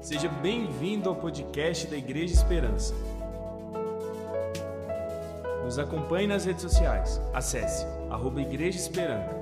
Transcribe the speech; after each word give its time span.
Seja 0.00 0.28
bem-vindo 0.28 1.08
ao 1.08 1.16
podcast 1.16 1.88
da 1.88 1.96
Igreja 1.96 2.32
Esperança. 2.32 2.94
Nos 5.64 5.76
acompanhe 5.76 6.28
nas 6.28 6.44
redes 6.44 6.62
sociais. 6.62 7.20
Acesse 7.34 7.84
arroba 8.08 8.40
Igreja 8.40 8.78
Esperança. 8.78 9.34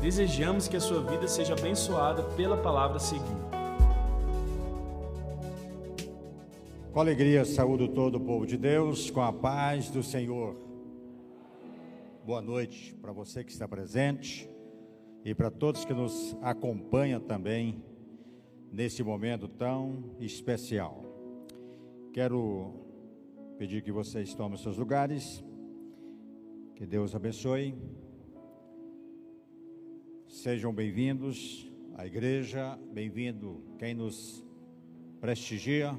Desejamos 0.00 0.66
que 0.66 0.76
a 0.76 0.80
sua 0.80 1.02
vida 1.02 1.28
seja 1.28 1.52
abençoada 1.52 2.22
pela 2.34 2.56
palavra 2.56 2.98
seguinte. 2.98 3.28
Com 6.92 7.00
alegria, 7.00 7.44
saúdo 7.44 7.88
todo 7.88 8.16
o 8.16 8.20
povo 8.20 8.46
de 8.46 8.56
Deus, 8.56 9.10
com 9.10 9.20
a 9.20 9.32
paz 9.32 9.90
do 9.90 10.02
Senhor. 10.02 10.56
Boa 12.24 12.40
noite 12.40 12.94
para 12.94 13.12
você 13.12 13.44
que 13.44 13.52
está 13.52 13.68
presente 13.68 14.48
e 15.22 15.34
para 15.34 15.50
todos 15.50 15.84
que 15.84 15.92
nos 15.92 16.34
acompanham 16.40 17.20
também 17.20 17.84
nesse 18.74 19.04
momento 19.04 19.46
tão 19.46 20.02
especial. 20.18 21.04
Quero 22.12 22.74
pedir 23.56 23.82
que 23.82 23.92
vocês 23.92 24.34
tomem 24.34 24.58
seus 24.58 24.76
lugares, 24.76 25.44
que 26.74 26.84
Deus 26.84 27.14
abençoe. 27.14 27.72
Sejam 30.26 30.74
bem-vindos 30.74 31.70
à 31.94 32.04
igreja, 32.04 32.76
bem-vindo 32.92 33.62
quem 33.78 33.94
nos 33.94 34.44
prestigia 35.20 35.96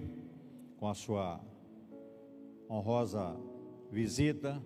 com 0.75 0.89
a 0.89 0.93
sua 0.93 1.39
honrosa 2.69 3.37
visita 3.89 4.61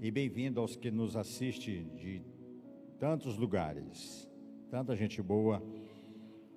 e 0.00 0.10
bem-vindo 0.10 0.60
aos 0.60 0.74
que 0.74 0.90
nos 0.90 1.14
assistem 1.14 1.94
de 1.94 2.22
tantos 2.98 3.38
lugares, 3.38 4.28
tanta 4.68 4.96
gente 4.96 5.22
boa 5.22 5.62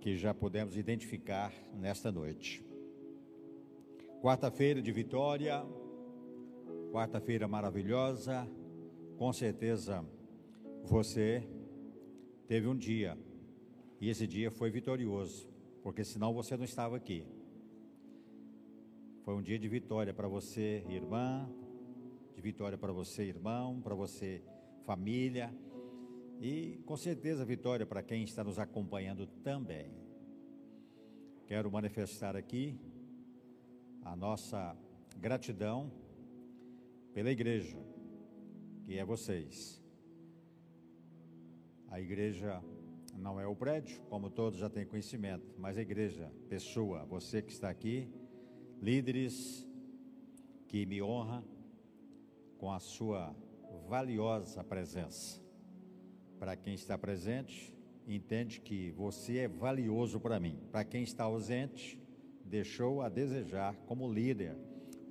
que 0.01 0.17
já 0.17 0.33
podemos 0.33 0.75
identificar 0.75 1.53
nesta 1.75 2.11
noite. 2.11 2.65
Quarta-feira 4.19 4.81
de 4.81 4.91
vitória, 4.91 5.63
quarta-feira 6.91 7.47
maravilhosa, 7.47 8.49
com 9.15 9.31
certeza 9.31 10.03
você 10.83 11.47
teve 12.47 12.67
um 12.67 12.75
dia 12.75 13.15
e 13.99 14.09
esse 14.09 14.25
dia 14.25 14.49
foi 14.49 14.71
vitorioso, 14.71 15.47
porque 15.83 16.03
senão 16.03 16.33
você 16.33 16.57
não 16.57 16.65
estava 16.65 16.97
aqui. 16.97 17.23
Foi 19.23 19.35
um 19.35 19.41
dia 19.41 19.59
de 19.59 19.67
vitória 19.67 20.11
para 20.15 20.27
você, 20.27 20.83
irmã, 20.89 21.47
de 22.33 22.41
vitória 22.41 22.75
para 22.75 22.91
você, 22.91 23.25
irmão, 23.25 23.79
para 23.79 23.93
você, 23.93 24.41
família, 24.83 25.53
e 26.41 26.81
com 26.87 26.97
certeza 26.97 27.45
vitória 27.45 27.85
para 27.85 28.01
quem 28.01 28.23
está 28.23 28.43
nos 28.43 28.57
acompanhando 28.57 29.27
também. 29.43 29.93
Quero 31.45 31.71
manifestar 31.71 32.35
aqui 32.35 32.81
a 34.01 34.15
nossa 34.15 34.75
gratidão 35.19 35.91
pela 37.13 37.29
igreja, 37.29 37.77
que 38.83 38.97
é 38.97 39.05
vocês. 39.05 39.79
A 41.89 42.01
igreja 42.01 42.59
não 43.15 43.39
é 43.39 43.45
o 43.45 43.55
prédio, 43.55 44.01
como 44.09 44.27
todos 44.27 44.57
já 44.57 44.69
têm 44.69 44.83
conhecimento, 44.83 45.53
mas 45.59 45.77
a 45.77 45.81
igreja, 45.81 46.33
pessoa, 46.49 47.05
você 47.05 47.43
que 47.43 47.51
está 47.51 47.69
aqui, 47.69 48.09
líderes 48.81 49.67
que 50.67 50.87
me 50.87 51.03
honra 51.03 51.43
com 52.57 52.71
a 52.71 52.79
sua 52.79 53.35
valiosa 53.87 54.63
presença. 54.63 55.50
Para 56.41 56.55
quem 56.55 56.73
está 56.73 56.97
presente, 56.97 57.71
entende 58.07 58.61
que 58.61 58.89
você 58.93 59.37
é 59.37 59.47
valioso 59.47 60.19
para 60.19 60.39
mim. 60.39 60.57
Para 60.71 60.83
quem 60.83 61.03
está 61.03 61.25
ausente, 61.25 62.01
deixou 62.43 63.03
a 63.03 63.09
desejar 63.09 63.75
como 63.85 64.11
líder. 64.11 64.57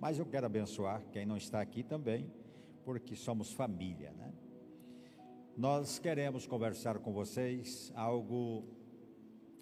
Mas 0.01 0.19
eu 0.19 0.27
quero 0.27 0.47
abençoar 0.47 1.05
quem 1.13 1.25
não 1.25 1.37
está 1.37 1.61
aqui 1.61 1.85
também, 1.85 2.29
porque 2.85 3.15
somos 3.15 3.53
família, 3.53 4.11
né? 4.19 4.33
Nós 5.57 6.01
queremos 6.01 6.49
conversar 6.49 6.99
com 6.99 7.13
vocês 7.13 7.93
algo 7.95 8.65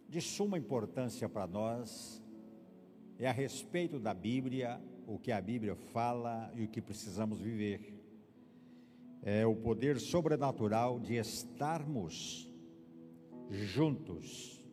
de 0.09 0.23
suma 0.23 0.57
importância 0.57 1.29
para 1.29 1.47
nós 1.47 2.25
é 3.19 3.29
a 3.29 3.33
respeito 3.33 4.01
da 4.01 4.15
Bíblia, 4.15 4.81
o 5.07 5.19
que 5.19 5.31
a 5.31 5.41
Bíblia 5.43 5.77
fala 5.77 6.51
e 6.57 6.65
o 6.65 6.69
que 6.69 6.81
precisamos 6.81 7.39
viver. 7.39 7.98
É 9.23 9.47
o 9.47 9.55
poder 9.55 9.99
sobrenatural 9.99 10.99
de 11.01 11.17
estarmos 11.17 12.49
juntos. 13.51 14.65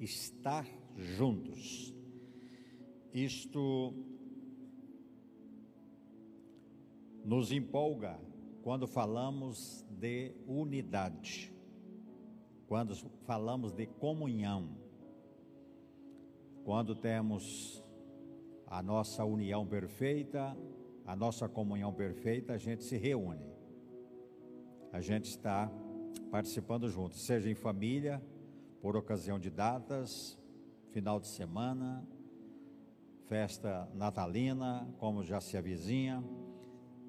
Estar 0.00 0.66
juntos. 0.96 1.94
Isto 3.12 3.94
nos 7.24 7.52
empolga 7.52 8.18
quando 8.62 8.86
falamos 8.86 9.84
de 9.90 10.34
unidade, 10.46 11.52
quando 12.66 12.94
falamos 13.24 13.72
de 13.72 13.86
comunhão 13.86 14.82
quando 16.64 16.94
temos 16.94 17.82
a 18.66 18.82
nossa 18.82 19.24
união 19.24 19.66
perfeita, 19.66 20.56
a 21.12 21.16
nossa 21.16 21.46
comunhão 21.46 21.92
perfeita, 21.92 22.54
a 22.54 22.56
gente 22.56 22.84
se 22.84 22.96
reúne. 22.96 23.44
A 24.90 25.02
gente 25.02 25.26
está 25.26 25.70
participando 26.30 26.88
juntos, 26.88 27.20
seja 27.20 27.50
em 27.50 27.54
família, 27.54 28.22
por 28.80 28.96
ocasião 28.96 29.38
de 29.38 29.50
datas, 29.50 30.38
final 30.90 31.20
de 31.20 31.26
semana, 31.26 32.02
festa 33.28 33.86
natalina, 33.92 34.88
como 34.96 35.22
já 35.22 35.38
se 35.38 35.54
avizinha, 35.54 36.24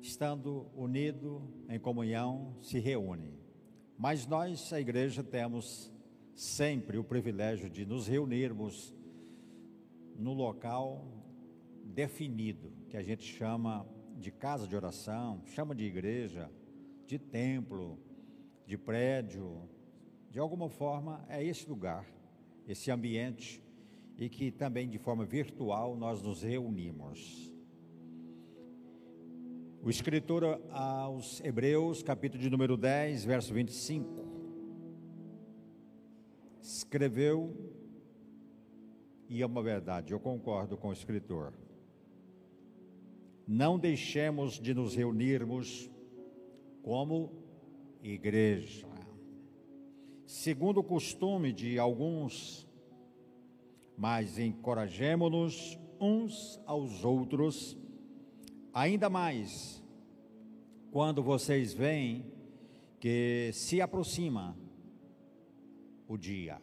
estando 0.02 0.70
unido 0.76 1.42
em 1.70 1.80
comunhão, 1.80 2.58
se 2.62 2.80
reúne. 2.80 3.40
Mas 3.98 4.28
nós, 4.28 4.74
a 4.74 4.82
igreja, 4.82 5.24
temos 5.24 5.90
sempre 6.36 6.98
o 6.98 7.06
privilégio 7.06 7.70
de 7.70 7.86
nos 7.86 8.06
reunirmos 8.08 8.94
no 10.18 10.34
local 10.34 11.08
definido, 11.84 12.72
que 12.90 12.98
a 12.98 13.02
gente 13.02 13.24
chama 13.24 13.86
de 14.18 14.32
casa 14.32 14.68
de 14.68 14.76
oração, 14.76 15.42
chama 15.48 15.76
de 15.76 15.84
igreja, 15.84 16.50
de 17.06 17.20
templo, 17.20 18.00
de 18.66 18.78
prédio, 18.78 19.70
de 20.30 20.40
alguma 20.40 20.70
forma 20.70 21.26
é 21.28 21.44
esse 21.44 21.70
lugar, 21.70 22.06
esse 22.68 22.90
ambiente, 22.90 23.62
e 24.18 24.30
que 24.30 24.52
também 24.52 24.90
de 24.90 24.98
forma 24.98 25.26
virtual 25.26 25.96
nós 25.96 26.22
nos 26.22 26.44
reunimos. 26.44 27.52
O 29.82 29.90
escritor 29.90 30.62
aos 30.72 31.42
Hebreus, 31.42 32.02
capítulo 32.02 32.42
de 32.42 32.50
número 32.50 32.78
10, 32.78 33.26
verso 33.26 33.54
25, 33.54 34.24
escreveu 36.62 37.54
e 39.28 39.42
é 39.42 39.46
uma 39.46 39.62
verdade, 39.62 40.14
eu 40.14 40.20
concordo 40.20 40.78
com 40.78 40.90
o 40.90 40.94
escritor. 40.94 41.54
Não 43.48 43.78
deixemos 43.78 44.60
de 44.60 44.74
nos 44.74 44.96
reunirmos 44.96 45.90
como 46.82 47.32
igreja. 48.02 48.88
Segundo 50.26 50.80
o 50.80 50.84
costume 50.84 51.52
de 51.52 51.78
alguns, 51.78 52.68
mas 53.98 54.40
encorajemo-nos 54.40 55.78
uns 56.00 56.60
aos 56.66 57.06
outros, 57.06 57.78
ainda 58.74 59.10
mais 59.10 59.84
quando 60.92 61.24
vocês 61.24 61.74
veem 61.74 62.26
que 63.00 63.52
se 63.54 63.82
aproxima 63.82 64.58
o 66.08 66.18
dia. 66.18 66.62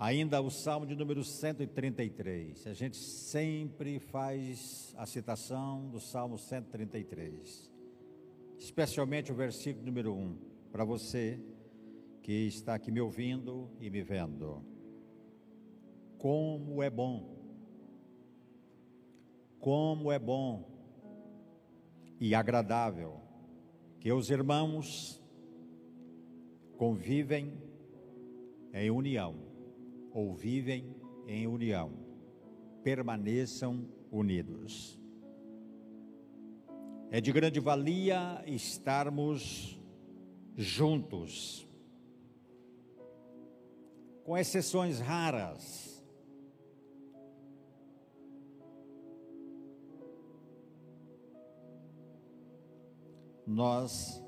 Ainda 0.00 0.40
o 0.40 0.48
Salmo 0.48 0.86
de 0.86 0.94
número 0.94 1.24
133. 1.24 2.68
A 2.68 2.72
gente 2.72 2.96
sempre 2.96 3.98
faz 3.98 4.94
a 4.96 5.04
citação 5.04 5.90
do 5.90 5.98
Salmo 5.98 6.38
133. 6.38 7.68
Especialmente 8.56 9.32
o 9.32 9.34
versículo 9.34 9.84
número 9.84 10.14
1, 10.14 10.38
para 10.70 10.84
você 10.84 11.40
que 12.22 12.46
está 12.46 12.76
aqui 12.76 12.92
me 12.92 13.00
ouvindo 13.00 13.68
e 13.80 13.90
me 13.90 14.00
vendo. 14.00 14.62
Como 16.16 16.80
é 16.80 16.88
bom. 16.88 17.36
Como 19.58 20.12
é 20.12 20.18
bom 20.20 20.78
e 22.20 22.36
agradável 22.36 23.20
que 23.98 24.12
os 24.12 24.30
irmãos 24.30 25.20
convivem 26.76 27.52
em 28.72 28.92
união 28.92 29.47
ou 30.12 30.34
vivem 30.34 30.94
em 31.26 31.46
união, 31.46 31.92
permaneçam 32.82 33.86
unidos. 34.10 34.98
É 37.10 37.20
de 37.20 37.32
grande 37.32 37.58
valia 37.58 38.42
estarmos 38.46 39.80
juntos. 40.56 41.66
Com 44.24 44.36
exceções 44.36 45.00
raras. 45.00 45.88
Nós 53.46 54.22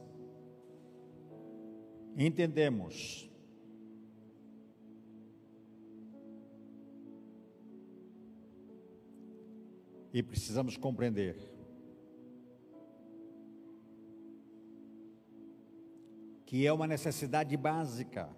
entendemos 2.17 3.30
e 10.13 10.23
precisamos 10.23 10.77
compreender 10.77 11.37
que 16.51 16.67
é 16.67 16.73
uma 16.73 16.89
necessidade 16.89 17.57
básica. 17.57 18.29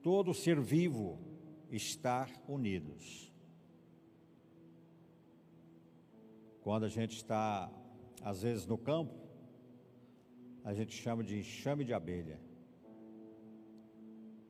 Todo 0.00 0.32
ser 0.32 0.60
vivo 0.60 1.18
estar 1.68 2.30
unidos. 2.46 3.34
Quando 6.60 6.84
a 6.84 6.88
gente 6.88 7.16
está, 7.16 7.68
às 8.22 8.42
vezes, 8.42 8.68
no 8.68 8.78
campo, 8.78 9.18
a 10.62 10.72
gente 10.72 10.94
chama 10.94 11.24
de 11.24 11.36
enxame 11.36 11.84
de 11.84 11.92
abelha. 11.92 12.40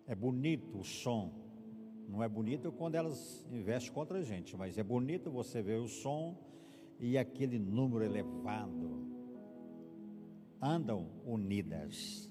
É 0.07 0.15
bonito 0.15 0.79
o 0.79 0.85
som. 0.85 1.40
Não 2.11 2.25
é 2.25 2.29
bonito 2.29 2.73
quando 2.73 2.97
elas 2.97 3.47
investem 3.53 3.93
contra 3.93 4.19
a 4.19 4.23
gente, 4.23 4.57
mas 4.57 4.77
é 4.77 4.83
bonito 4.83 5.31
você 5.31 5.63
ver 5.63 5.79
o 5.79 5.87
som 5.87 6.37
e 6.99 7.17
aquele 7.17 7.57
número 7.57 8.05
elevado 8.05 9.07
andam 10.61 11.07
unidas. 11.25 12.29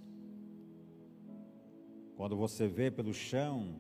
Quando 2.17 2.35
você 2.35 2.67
vê 2.67 2.91
pelo 2.91 3.13
chão 3.13 3.79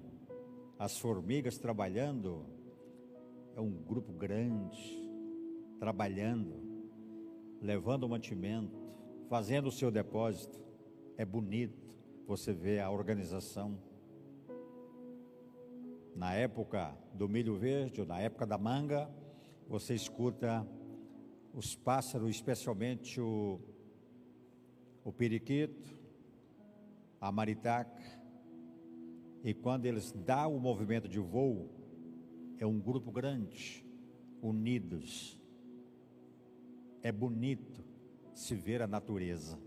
as 0.79 0.97
formigas 0.97 1.57
trabalhando, 1.57 2.45
é 3.53 3.59
um 3.59 3.69
grupo 3.69 4.13
grande, 4.13 4.97
trabalhando, 5.79 6.63
levando 7.61 8.05
o 8.05 8.09
mantimento, 8.09 8.79
fazendo 9.27 9.67
o 9.67 9.71
seu 9.71 9.91
depósito. 9.91 10.57
É 11.17 11.25
bonito 11.25 11.93
você 12.25 12.53
ver 12.53 12.79
a 12.79 12.89
organização. 12.89 13.88
Na 16.19 16.33
época 16.33 16.93
do 17.13 17.29
milho 17.29 17.55
verde, 17.55 18.01
ou 18.01 18.05
na 18.05 18.19
época 18.19 18.45
da 18.45 18.57
manga, 18.57 19.09
você 19.69 19.95
escuta 19.95 20.67
os 21.53 21.77
pássaros, 21.77 22.29
especialmente 22.29 23.21
o 23.21 23.57
o 25.01 25.13
periquito, 25.13 25.97
a 27.21 27.31
maritaca, 27.31 28.03
e 29.45 29.53
quando 29.53 29.85
eles 29.85 30.11
dão 30.11 30.57
o 30.57 30.59
movimento 30.59 31.07
de 31.07 31.19
voo, 31.19 31.69
é 32.57 32.65
um 32.65 32.77
grupo 32.81 33.13
grande, 33.13 33.85
unidos. 34.41 35.39
É 37.01 37.13
bonito 37.13 37.81
se 38.33 38.55
ver 38.55 38.81
a 38.81 38.87
natureza. 38.87 39.57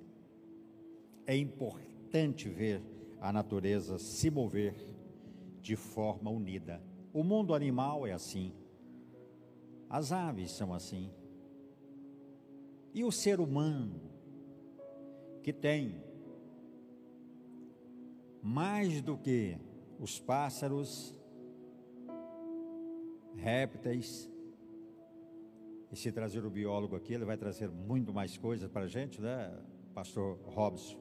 É 1.26 1.34
importante 1.34 2.46
ver 2.46 2.82
a 3.22 3.32
natureza 3.32 3.98
se 3.98 4.30
mover 4.30 4.91
de 5.62 5.76
forma 5.76 6.30
unida. 6.30 6.82
O 7.12 7.22
mundo 7.22 7.54
animal 7.54 8.06
é 8.06 8.12
assim. 8.12 8.52
As 9.88 10.12
aves 10.12 10.50
são 10.50 10.74
assim. 10.74 11.10
E 12.92 13.04
o 13.04 13.10
ser 13.10 13.40
humano 13.40 14.00
que 15.42 15.52
tem 15.52 16.02
mais 18.42 19.00
do 19.00 19.16
que 19.16 19.56
os 19.98 20.18
pássaros, 20.18 21.14
répteis. 23.36 24.28
E 25.90 25.96
se 25.96 26.10
trazer 26.10 26.44
o 26.44 26.50
biólogo 26.50 26.96
aqui, 26.96 27.12
ele 27.12 27.24
vai 27.24 27.36
trazer 27.36 27.68
muito 27.68 28.12
mais 28.12 28.36
coisas 28.36 28.68
para 28.70 28.84
a 28.84 28.88
gente, 28.88 29.20
né, 29.20 29.56
Pastor 29.94 30.38
Robson? 30.44 30.98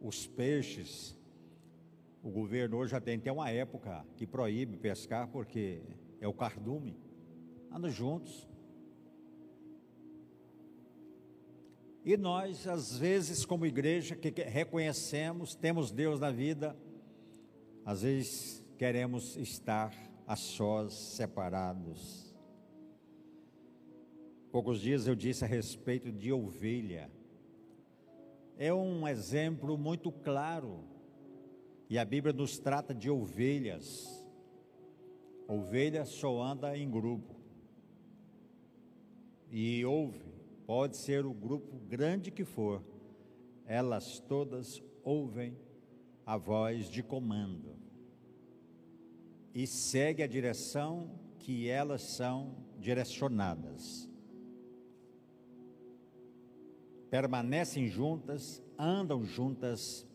Os 0.00 0.26
peixes, 0.26 1.19
o 2.22 2.30
governo 2.30 2.76
hoje 2.76 2.92
já 2.92 3.00
tem 3.00 3.16
até 3.16 3.32
uma 3.32 3.50
época 3.50 4.04
que 4.16 4.26
proíbe 4.26 4.76
pescar 4.76 5.28
porque 5.28 5.82
é 6.20 6.28
o 6.28 6.34
cardume. 6.34 6.96
Andam 7.70 7.90
juntos. 7.90 8.48
E 12.04 12.16
nós, 12.16 12.66
às 12.66 12.96
vezes, 12.96 13.44
como 13.44 13.66
igreja, 13.66 14.16
que 14.16 14.30
reconhecemos, 14.42 15.54
temos 15.54 15.90
Deus 15.92 16.18
na 16.18 16.30
vida, 16.30 16.76
às 17.84 18.02
vezes 18.02 18.64
queremos 18.78 19.36
estar 19.36 19.92
a 20.26 20.34
sós, 20.36 20.94
separados. 20.94 22.34
Poucos 24.50 24.80
dias 24.80 25.06
eu 25.06 25.14
disse 25.14 25.44
a 25.44 25.46
respeito 25.46 26.10
de 26.10 26.32
ovelha. 26.32 27.10
É 28.58 28.72
um 28.74 29.06
exemplo 29.06 29.78
muito 29.78 30.10
claro. 30.10 30.84
E 31.90 31.98
a 31.98 32.04
Bíblia 32.04 32.32
nos 32.32 32.56
trata 32.56 32.94
de 32.94 33.10
ovelhas. 33.10 34.24
Ovelha 35.48 36.04
só 36.04 36.40
anda 36.40 36.78
em 36.78 36.88
grupo. 36.88 37.34
E 39.50 39.84
ouve 39.84 40.30
pode 40.64 40.96
ser 40.96 41.26
o 41.26 41.34
grupo 41.34 41.76
grande 41.88 42.30
que 42.30 42.44
for, 42.44 42.80
elas 43.66 44.20
todas 44.20 44.80
ouvem 45.02 45.58
a 46.24 46.36
voz 46.36 46.88
de 46.88 47.02
comando 47.02 47.74
e 49.52 49.66
segue 49.66 50.22
a 50.22 50.28
direção 50.28 51.10
que 51.40 51.68
elas 51.68 52.02
são 52.02 52.54
direcionadas. 52.78 54.08
Permanecem 57.10 57.88
juntas, 57.88 58.62
andam 58.78 59.24
juntas 59.24 60.06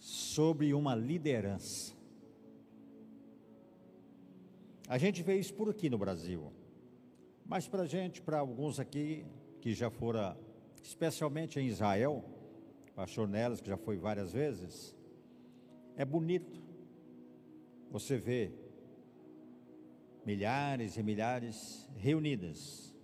sobre 0.00 0.72
uma 0.72 0.94
liderança. 0.94 1.94
A 4.88 4.96
gente 4.96 5.22
vê 5.22 5.36
isso 5.36 5.54
por 5.54 5.68
aqui 5.68 5.90
no 5.90 5.98
Brasil. 5.98 6.50
Mas 7.44 7.68
para 7.68 7.84
gente, 7.84 8.22
para 8.22 8.38
alguns 8.38 8.80
aqui 8.80 9.26
que 9.60 9.74
já 9.74 9.90
foram, 9.90 10.36
especialmente 10.82 11.60
em 11.60 11.66
Israel, 11.66 12.24
pastor 12.96 13.28
Nelas, 13.28 13.60
que 13.60 13.68
já 13.68 13.76
foi 13.76 13.98
várias 13.98 14.32
vezes, 14.32 14.96
é 15.96 16.04
bonito 16.04 16.60
você 17.90 18.16
ver 18.16 18.52
milhares 20.24 20.96
e 20.96 21.02
milhares 21.02 21.88
reunidas. 21.96 22.94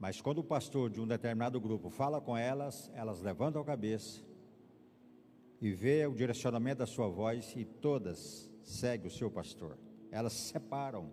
Mas 0.00 0.20
quando 0.20 0.38
o 0.38 0.44
pastor 0.44 0.90
de 0.90 1.00
um 1.00 1.06
determinado 1.06 1.60
grupo 1.60 1.88
fala 1.88 2.20
com 2.20 2.36
elas, 2.36 2.90
elas 2.94 3.20
levantam 3.20 3.62
a 3.62 3.64
cabeça 3.64 4.27
e 5.60 5.72
vê 5.72 6.06
o 6.06 6.14
direcionamento 6.14 6.78
da 6.78 6.86
sua 6.86 7.08
voz 7.08 7.54
e 7.56 7.64
todas 7.64 8.50
seguem 8.62 9.06
o 9.06 9.10
seu 9.10 9.30
pastor. 9.30 9.78
Elas 10.10 10.32
separam 10.32 11.10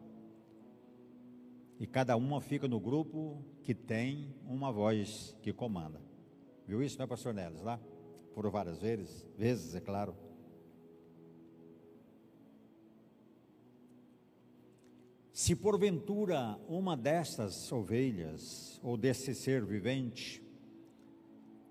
e 1.79 1.85
cada 1.85 2.15
uma 2.15 2.39
fica 2.39 2.67
no 2.67 2.79
grupo 2.79 3.43
que 3.61 3.73
tem 3.73 4.33
uma 4.47 4.71
voz 4.71 5.35
que 5.41 5.51
comanda. 5.51 6.01
Viu 6.65 6.81
isso, 6.81 6.97
não 6.97 7.05
é, 7.05 7.07
pastor 7.07 7.33
Neles, 7.33 7.61
lá? 7.61 7.79
Por 8.33 8.49
várias 8.49 8.81
vezes, 8.81 9.27
vezes, 9.37 9.75
é 9.75 9.81
claro. 9.81 10.15
Se 15.31 15.55
porventura 15.55 16.57
uma 16.67 16.95
destas 16.95 17.69
ovelhas, 17.71 18.79
ou 18.81 18.95
desse 18.95 19.35
ser 19.35 19.65
vivente, 19.65 20.41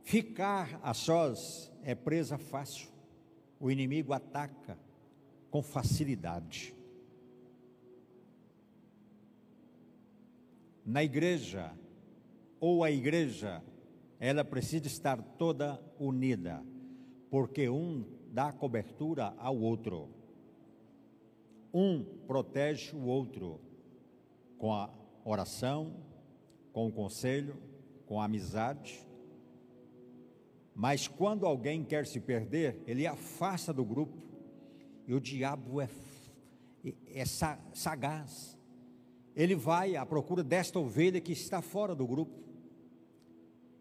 ficar 0.03 0.79
a 0.83 0.93
sós, 0.93 1.73
é 1.85 1.95
presa 1.95 2.39
fácil. 2.39 2.89
O 3.61 3.71
inimigo 3.71 4.13
ataca 4.13 4.79
com 5.51 5.63
facilidade. 5.63 6.75
na 10.85 11.03
igreja, 11.03 11.73
ou 12.61 12.85
a 12.85 12.91
igreja, 12.91 13.63
ela 14.21 14.45
precisa 14.45 14.87
estar 14.87 15.21
toda 15.39 15.81
unida, 15.99 16.63
porque 17.31 17.69
um 17.69 18.05
dá 18.31 18.53
cobertura 18.53 19.35
ao 19.39 19.59
outro. 19.59 20.09
Um 21.73 22.05
protege 22.27 22.95
o 22.95 23.07
outro 23.07 23.61
com 24.59 24.73
a 24.73 24.91
oração, 25.25 25.95
com 26.73 26.87
o 26.87 26.93
conselho, 26.93 27.57
com 28.07 28.21
a 28.21 28.27
amizade. 28.27 29.05
Mas 30.75 31.07
quando 31.07 31.47
alguém 31.47 31.85
quer 31.85 32.07
se 32.07 32.21
perder, 32.21 32.83
ele 32.87 33.07
afasta 33.07 33.73
do 33.73 33.85
grupo. 33.85 34.19
E 35.07 35.15
o 35.15 35.21
diabo 35.21 35.81
é, 35.81 35.89
é 37.07 37.25
sagaz 37.25 38.55
ele 39.35 39.55
vai 39.55 39.97
à 39.97 40.07
procura 40.07 40.45
desta 40.45 40.79
ovelha 40.79 41.21
que 41.21 41.33
está 41.33 41.61
fora 41.61 41.95
do 41.95 42.07
grupo 42.07 42.43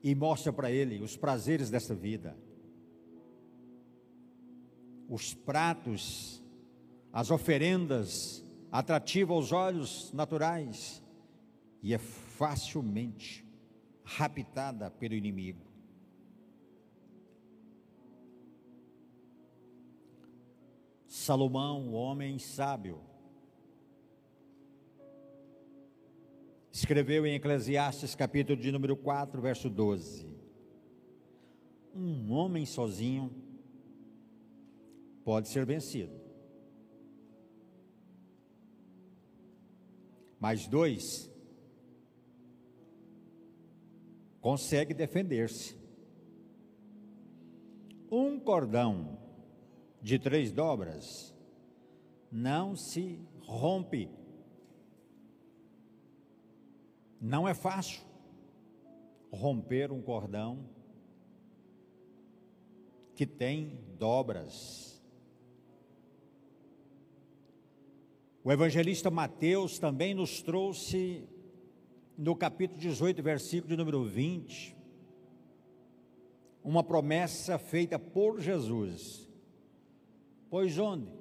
e 0.02 0.16
mostra 0.16 0.52
para 0.52 0.72
ele 0.72 1.02
os 1.02 1.16
prazeres 1.16 1.70
dessa 1.70 1.94
vida, 1.94 2.36
os 5.08 5.34
pratos, 5.34 6.44
as 7.12 7.30
oferendas 7.30 8.44
atrativas 8.72 9.38
aos 9.38 9.52
olhos 9.52 10.12
naturais, 10.12 11.02
e 11.82 11.94
é 11.94 11.98
facilmente 11.98 13.46
raptada 14.04 14.90
pelo 14.90 15.14
inimigo. 15.14 15.73
Salomão, 21.24 21.94
homem 21.94 22.38
sábio, 22.38 23.00
escreveu 26.70 27.26
em 27.26 27.36
Eclesiastes, 27.36 28.14
capítulo 28.14 28.60
de 28.62 28.74
número 28.74 28.98
4, 28.98 29.42
verso 29.42 29.70
12: 29.70 30.28
Um 31.96 32.34
homem 32.34 32.66
sozinho 32.66 33.32
pode 35.24 35.48
ser 35.48 35.66
vencido, 35.66 36.14
mas 40.42 40.68
dois 40.68 41.32
consegue 44.42 44.94
defender-se. 44.94 45.82
Um 48.12 48.38
cordão 48.38 49.23
de 50.04 50.20
três 50.20 50.52
dobras 50.52 51.34
não 52.30 52.76
se 52.76 53.20
rompe 53.40 54.10
não 57.22 57.48
é 57.48 57.54
fácil 57.54 58.04
romper 59.32 59.94
um 59.94 60.02
cordão 60.02 60.70
que 63.16 63.26
tem 63.26 63.80
dobras. 63.98 65.02
O 68.44 68.52
evangelista 68.52 69.10
Mateus 69.10 69.80
também 69.80 70.14
nos 70.14 70.42
trouxe 70.42 71.26
no 72.18 72.36
capítulo 72.36 72.78
18, 72.82 73.24
versículo 73.24 73.70
de 73.70 73.78
número 73.78 74.04
20, 74.04 74.76
uma 76.62 76.84
promessa 76.84 77.58
feita 77.58 77.98
por 77.98 78.42
Jesus. 78.42 79.33
Pois 80.54 80.78
onde 80.78 81.12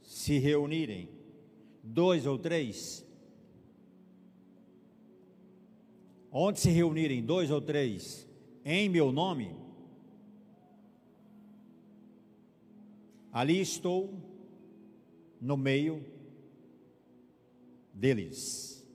se 0.00 0.38
reunirem 0.38 1.10
dois 1.82 2.24
ou 2.24 2.38
três 2.38 3.06
onde 6.32 6.58
se 6.58 6.70
reunirem 6.70 7.22
dois 7.22 7.50
ou 7.50 7.60
três 7.60 8.26
em 8.64 8.88
meu 8.88 9.12
nome, 9.12 9.54
ali 13.30 13.60
estou 13.60 14.10
no 15.38 15.58
meio 15.58 16.02
deles. 17.92 18.88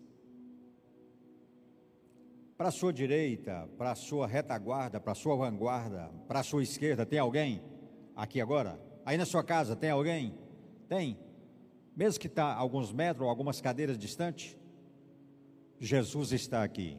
Para 2.57 2.69
a 2.69 2.71
sua 2.71 2.91
direita, 2.91 3.69
para 3.77 3.91
a 3.91 3.95
sua 3.95 4.25
retaguarda, 4.25 5.00
para 5.00 5.12
a 5.12 5.15
sua 5.15 5.35
vanguarda, 5.35 6.09
para 6.27 6.39
a 6.39 6.43
sua 6.43 6.63
esquerda, 6.63 7.05
tem 7.05 7.19
alguém 7.19 7.62
aqui 8.15 8.41
agora? 8.41 8.91
Aí 9.05 9.17
na 9.17 9.25
sua 9.25 9.43
casa 9.43 9.75
tem 9.75 9.89
alguém? 9.89 10.33
Tem. 10.88 11.17
Mesmo 11.95 12.19
que 12.19 12.27
está 12.27 12.53
alguns 12.53 12.91
metros 12.91 13.24
ou 13.24 13.29
algumas 13.29 13.62
cadeiras 13.62 13.98
distante, 13.98 14.57
Jesus 15.79 16.31
está 16.31 16.63
aqui. 16.63 16.98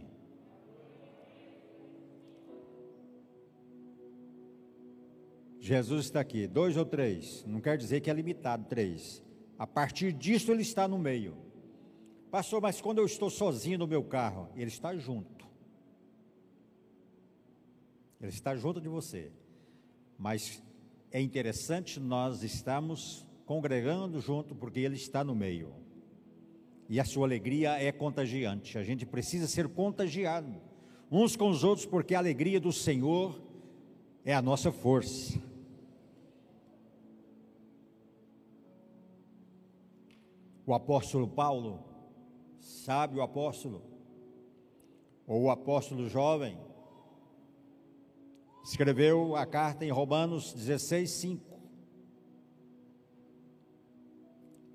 Jesus 5.58 6.04
está 6.04 6.20
aqui, 6.20 6.46
dois 6.46 6.76
ou 6.76 6.84
três, 6.84 7.42
não 7.46 7.58
quer 7.58 7.78
dizer 7.78 8.02
que 8.02 8.10
é 8.10 8.12
limitado, 8.12 8.66
três. 8.66 9.24
A 9.58 9.66
partir 9.66 10.12
disso 10.12 10.52
ele 10.52 10.60
está 10.60 10.86
no 10.86 10.98
meio. 10.98 11.38
Pastor, 12.30 12.60
mas 12.60 12.82
quando 12.82 12.98
eu 12.98 13.06
estou 13.06 13.30
sozinho 13.30 13.78
no 13.78 13.86
meu 13.86 14.04
carro, 14.04 14.50
ele 14.54 14.68
está 14.68 14.94
junto. 14.94 15.46
Ele 18.20 18.30
está 18.30 18.54
junto 18.54 18.78
de 18.78 18.88
você. 18.88 19.32
Mas 20.18 20.62
é 21.14 21.20
interessante 21.20 22.00
nós 22.00 22.42
estamos 22.42 23.24
congregando 23.46 24.20
junto 24.20 24.52
porque 24.52 24.80
ele 24.80 24.96
está 24.96 25.22
no 25.22 25.32
meio. 25.34 25.72
E 26.88 26.98
a 26.98 27.04
sua 27.04 27.26
alegria 27.26 27.80
é 27.80 27.92
contagiante. 27.92 28.76
A 28.76 28.82
gente 28.82 29.06
precisa 29.06 29.46
ser 29.46 29.68
contagiado 29.68 30.52
uns 31.08 31.36
com 31.36 31.48
os 31.48 31.62
outros 31.62 31.86
porque 31.86 32.16
a 32.16 32.18
alegria 32.18 32.58
do 32.58 32.72
Senhor 32.72 33.40
é 34.24 34.34
a 34.34 34.42
nossa 34.42 34.72
força. 34.72 35.40
o 40.66 40.72
apóstolo 40.72 41.28
Paulo, 41.28 41.84
sabe 42.58 43.18
o 43.18 43.22
apóstolo, 43.22 43.82
ou 45.26 45.42
o 45.42 45.50
apóstolo 45.50 46.08
jovem, 46.08 46.58
escreveu 48.64 49.36
a 49.36 49.44
carta 49.44 49.84
em 49.84 49.90
Romanos 49.90 50.52
16, 50.54 51.10
5. 51.10 51.60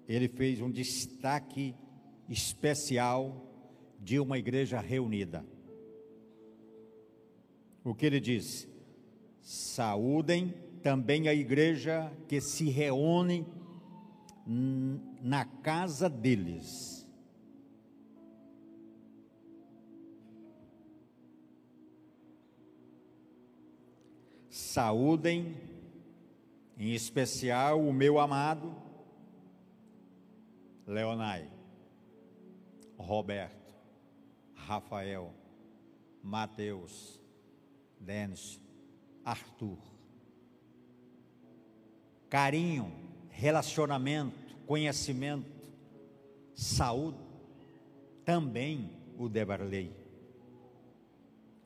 Ele 0.08 0.28
fez 0.28 0.62
um 0.62 0.70
destaque 0.70 1.76
especial 2.30 3.46
de 4.00 4.20
uma 4.20 4.38
igreja 4.38 4.80
reunida. 4.80 5.46
O 7.84 7.96
que 7.96 8.06
ele 8.06 8.20
diz? 8.20 8.68
Saúdem 9.42 10.54
também 10.84 11.28
a 11.28 11.34
igreja 11.34 12.12
que 12.28 12.40
se 12.40 12.70
reúne 12.70 13.46
na 14.46 15.46
casa 15.46 16.10
deles. 16.10 16.99
Saúdem, 24.70 25.58
em 26.78 26.94
especial, 26.94 27.82
o 27.82 27.92
meu 27.92 28.20
amado 28.20 28.72
Leonai, 30.86 31.50
Roberto, 32.96 33.74
Rafael, 34.54 35.34
Mateus, 36.22 37.20
Denis, 38.00 38.62
Arthur. 39.26 39.80
Carinho, 42.30 42.94
relacionamento, 43.30 44.56
conhecimento, 44.68 45.50
saúde, 46.54 47.18
também 48.24 48.92
o 49.18 49.28
Devarley. 49.28 49.92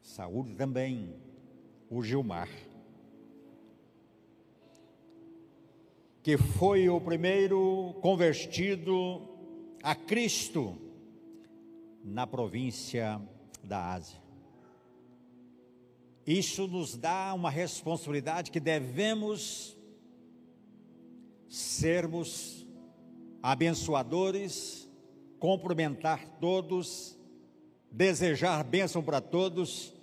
Saúde 0.02 0.56
também 0.56 1.14
o 1.90 2.02
Gilmar. 2.02 2.48
Que 6.24 6.38
foi 6.38 6.88
o 6.88 7.02
primeiro 7.02 7.96
convertido 8.02 9.22
a 9.84 9.94
Cristo 9.94 10.78
na 12.02 12.26
província 12.26 13.22
da 13.62 13.92
Ásia. 13.92 14.24
Isso 16.26 16.66
nos 16.66 16.96
dá 16.96 17.34
uma 17.34 17.50
responsabilidade 17.50 18.52
que 18.52 18.62
devemos 18.62 19.78
sermos 21.50 22.66
abençoadores, 23.42 24.90
cumprimentar 25.38 26.26
todos, 26.40 27.20
desejar 27.92 28.64
bênção 28.64 29.04
para 29.04 29.20
todos, 29.20 29.94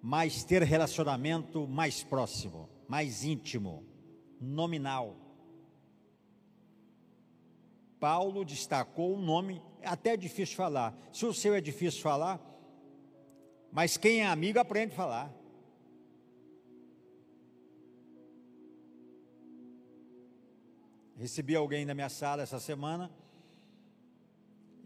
mas 0.00 0.42
ter 0.44 0.62
relacionamento 0.62 1.68
mais 1.68 2.02
próximo, 2.02 2.70
mais 2.88 3.22
íntimo, 3.22 3.84
nominal. 4.40 5.27
Paulo 7.98 8.44
destacou 8.44 9.14
um 9.16 9.20
nome, 9.20 9.62
até 9.82 10.16
difícil 10.16 10.56
falar. 10.56 10.96
Se 11.12 11.26
o 11.26 11.32
seu 11.34 11.54
é 11.54 11.60
difícil 11.60 12.00
falar, 12.02 12.40
mas 13.72 13.96
quem 13.96 14.20
é 14.20 14.26
amigo 14.26 14.58
aprende 14.58 14.92
a 14.92 14.96
falar. 14.96 15.34
Recebi 21.16 21.56
alguém 21.56 21.84
na 21.84 21.94
minha 21.94 22.08
sala 22.08 22.42
essa 22.42 22.60
semana 22.60 23.10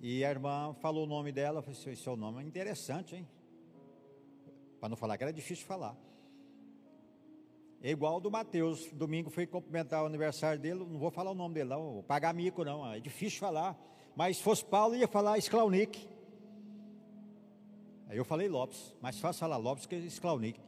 e 0.01 0.25
a 0.25 0.31
irmã 0.31 0.75
falou 0.81 1.05
o 1.05 1.07
nome 1.07 1.31
dela. 1.31 1.59
Eu 1.59 1.63
falei: 1.63 1.95
Seu, 1.95 2.17
nome 2.17 2.43
é 2.43 2.47
interessante, 2.47 3.15
hein? 3.15 3.29
Para 4.81 4.89
não 4.89 4.97
falar 4.97 5.19
que 5.19 5.25
era 5.25 5.33
difícil 5.33 5.67
falar. 5.67 5.97
É 7.83 7.91
igual 7.91 8.21
do 8.21 8.31
Mateus. 8.31 8.89
Domingo 8.93 9.29
foi 9.29 9.45
cumprimentar 9.45 10.05
o 10.05 10.07
aniversário 10.07 10.61
dele. 10.61 10.87
Não 10.89 11.01
vou 11.01 11.11
falar 11.11 11.33
o 11.33 11.35
nome 11.35 11.55
dele, 11.55 11.71
não. 11.71 11.95
Vou 11.95 12.03
pagar 12.05 12.33
mico, 12.33 12.65
não. 12.65 12.89
É 12.91 13.01
difícil 13.01 13.41
falar. 13.41 13.77
Mas 14.15 14.37
se 14.37 14.43
fosse 14.43 14.65
Paulo, 14.65 14.95
ia 14.95 15.09
falar 15.09 15.37
Sklaunic. 15.39 16.09
Aí 18.09 18.17
eu 18.17 18.25
falei 18.25 18.49
Lopes, 18.49 18.95
mais 19.01 19.19
fácil 19.19 19.41
falar 19.41 19.57
Lopes 19.57 19.87
que 19.87 19.97
Sklaunic. 19.97 20.61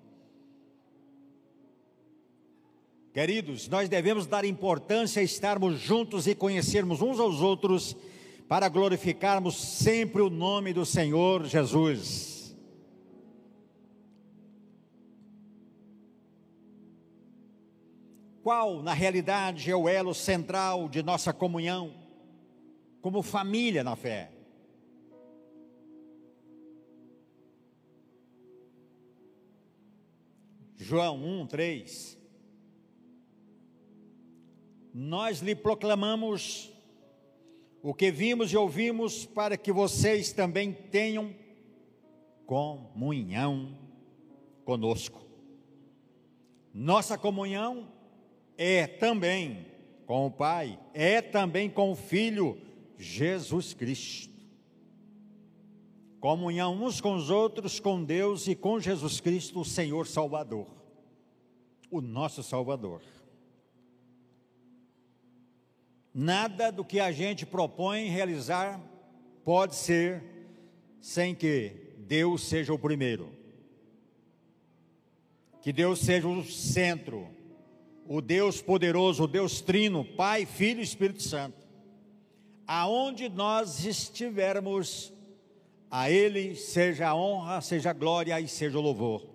Queridos, 3.12 3.68
nós 3.68 3.88
devemos 3.88 4.26
dar 4.26 4.44
importância 4.44 5.21
a 5.21 5.23
estarmos 5.23 5.78
juntos 5.78 6.26
e 6.26 6.35
conhecermos 6.35 7.00
uns 7.00 7.21
aos 7.21 7.40
outros 7.40 7.97
para 8.49 8.68
glorificarmos 8.68 9.54
sempre 9.54 10.21
o 10.21 10.28
nome 10.28 10.73
do 10.73 10.85
Senhor 10.85 11.44
Jesus. 11.44 12.33
Qual, 18.44 18.82
na 18.82 18.92
realidade, 18.92 19.70
é 19.70 19.74
o 19.74 19.88
elo 19.88 20.14
central 20.14 20.86
de 20.86 21.02
nossa 21.02 21.32
comunhão 21.32 21.94
como 23.00 23.22
família 23.22 23.82
na 23.82 23.96
fé? 23.96 24.30
João 30.76 31.16
1, 31.40 31.46
3 31.46 32.18
nós 34.92 35.40
lhe 35.40 35.56
proclamamos 35.56 36.70
o 37.82 37.94
que 37.94 38.12
vimos 38.12 38.52
e 38.52 38.56
ouvimos 38.58 39.24
para 39.24 39.56
que 39.56 39.72
vocês 39.72 40.32
também 40.32 40.70
tenham 40.70 41.34
comunhão 42.44 43.76
conosco. 44.64 45.24
Nossa 46.72 47.16
comunhão 47.16 47.93
é 48.56 48.87
também 48.87 49.66
com 50.06 50.26
o 50.26 50.30
Pai, 50.30 50.78
é 50.92 51.20
também 51.20 51.68
com 51.68 51.90
o 51.90 51.96
Filho 51.96 52.58
Jesus 52.99 53.75
Cristo. 53.75 54.34
Comunhão 56.20 56.82
uns 56.82 57.00
com 57.00 57.14
os 57.14 57.28
outros, 57.28 57.78
com 57.78 58.02
Deus 58.02 58.49
e 58.49 58.54
com 58.54 58.80
Jesus 58.80 59.20
Cristo, 59.20 59.61
o 59.61 59.64
Senhor 59.64 60.06
Salvador, 60.06 60.66
o 61.90 62.00
nosso 62.00 62.42
Salvador. 62.42 63.02
Nada 66.14 66.70
do 66.70 66.84
que 66.84 67.00
a 67.00 67.11
gente 67.11 67.44
propõe 67.44 68.08
realizar 68.08 68.80
pode 69.44 69.75
ser 69.75 70.23
sem 71.00 71.34
que 71.34 71.73
Deus 71.99 72.44
seja 72.44 72.73
o 72.73 72.78
primeiro. 72.78 73.30
Que 75.61 75.73
Deus 75.73 75.99
seja 75.99 76.28
o 76.28 76.44
centro, 76.44 77.28
o 78.06 78.20
Deus 78.20 78.61
poderoso, 78.61 79.25
o 79.25 79.28
Deus 79.28 79.61
trino, 79.61 80.04
Pai, 80.04 80.44
Filho 80.46 80.80
e 80.80 80.84
Espírito 80.84 81.23
Santo. 81.23 81.66
Aonde 82.66 83.28
nós 83.28 83.84
estivermos, 83.84 85.12
a 85.90 86.11
Ele 86.11 86.54
seja 86.54 87.08
a 87.08 87.14
honra, 87.14 87.61
seja 87.61 87.90
a 87.90 87.92
glória 87.92 88.38
e 88.40 88.49
seja 88.49 88.78
o 88.78 88.82
louvor. 88.82 89.26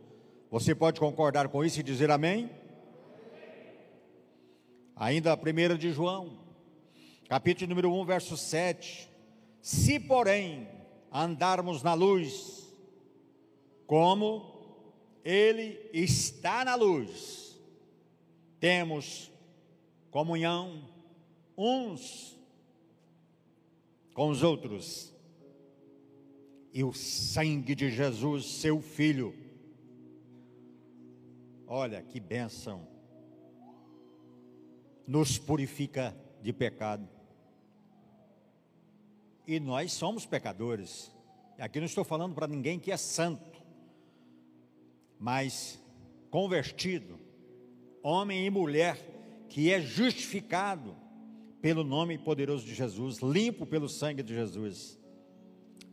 Você 0.51 0.73
pode 0.73 0.99
concordar 0.99 1.47
com 1.49 1.63
isso 1.63 1.79
e 1.79 1.83
dizer 1.83 2.11
amém? 2.11 2.49
Ainda 4.95 5.31
a 5.31 5.37
primeira 5.37 5.77
de 5.77 5.91
João, 5.91 6.39
capítulo 7.29 7.69
número 7.69 7.93
1, 7.93 8.05
verso 8.05 8.35
7. 8.35 9.09
Se, 9.61 9.99
porém, 9.99 10.67
andarmos 11.11 11.83
na 11.83 11.93
luz, 11.93 12.73
como 13.87 14.59
Ele 15.23 15.79
está 15.93 16.65
na 16.65 16.75
luz, 16.75 17.48
temos 18.59 19.31
comunhão 20.11 20.87
uns 21.57 22.37
com 24.13 24.29
os 24.29 24.43
outros, 24.43 25.13
e 26.73 26.83
o 26.83 26.93
sangue 26.93 27.73
de 27.73 27.89
Jesus, 27.89 28.45
seu 28.45 28.81
Filho, 28.81 29.33
olha 31.65 32.01
que 32.01 32.19
bênção, 32.19 32.87
nos 35.07 35.37
purifica 35.37 36.15
de 36.41 36.53
pecado. 36.53 37.07
E 39.47 39.59
nós 39.59 39.91
somos 39.93 40.25
pecadores. 40.25 41.11
Aqui 41.57 41.79
não 41.79 41.85
estou 41.85 42.03
falando 42.03 42.35
para 42.35 42.47
ninguém 42.47 42.79
que 42.79 42.91
é 42.91 42.97
santo, 42.97 43.61
mas 45.19 45.81
convertido, 46.29 47.18
homem 48.03 48.45
e 48.45 48.49
mulher 48.49 49.45
que 49.49 49.71
é 49.71 49.81
justificado 49.81 50.95
pelo 51.61 51.83
nome 51.83 52.17
poderoso 52.17 52.65
de 52.65 52.73
Jesus, 52.73 53.19
limpo 53.19 53.65
pelo 53.65 53.89
sangue 53.89 54.23
de 54.23 54.33
Jesus. 54.33 54.97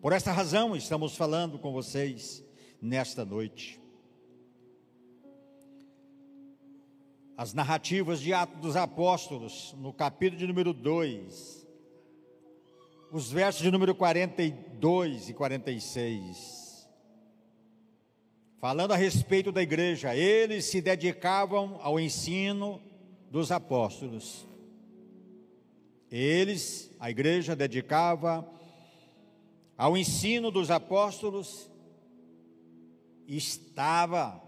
Por 0.01 0.12
essa 0.12 0.31
razão 0.31 0.77
estamos 0.77 1.16
falando 1.16 1.59
com 1.59 1.73
vocês 1.73 2.45
nesta 2.81 3.25
noite. 3.25 3.81
As 7.37 7.53
narrativas 7.53 8.21
de 8.21 8.33
Atos 8.33 8.61
dos 8.61 8.77
Apóstolos, 8.77 9.75
no 9.79 9.92
capítulo 9.92 10.38
de 10.38 10.47
número 10.47 10.73
2, 10.73 11.66
os 13.12 13.31
versos 13.31 13.62
de 13.62 13.71
número 13.71 13.95
42 13.95 15.29
e 15.29 15.35
46. 15.35 16.66
Falando 18.59 18.92
a 18.92 18.97
respeito 18.97 19.53
da 19.53 19.62
igreja, 19.62 20.16
eles 20.16 20.64
se 20.64 20.81
dedicavam 20.81 21.79
ao 21.83 22.01
ensino 22.01 22.81
dos 23.31 23.53
apóstolos. 23.53 24.47
Eles, 26.11 26.90
a 26.99 27.11
igreja, 27.11 27.55
dedicava 27.55 28.49
ao 29.77 29.97
ensino 29.97 30.51
dos 30.51 30.71
apóstolos, 30.71 31.69
estava 33.27 34.42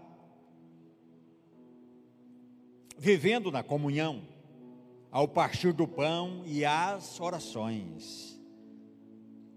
vivendo 2.97 3.51
na 3.51 3.61
comunhão, 3.61 4.27
ao 5.11 5.27
partir 5.27 5.71
do 5.71 5.87
pão 5.87 6.43
e 6.45 6.65
às 6.65 7.19
orações 7.19 8.39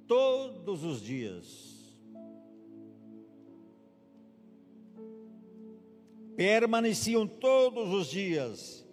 todos 0.07 0.85
os 0.85 1.01
dias. 1.01 1.72
Permaneciam 6.43 7.25
todos 7.25 7.95
os 7.95 8.09
dias 8.09 8.85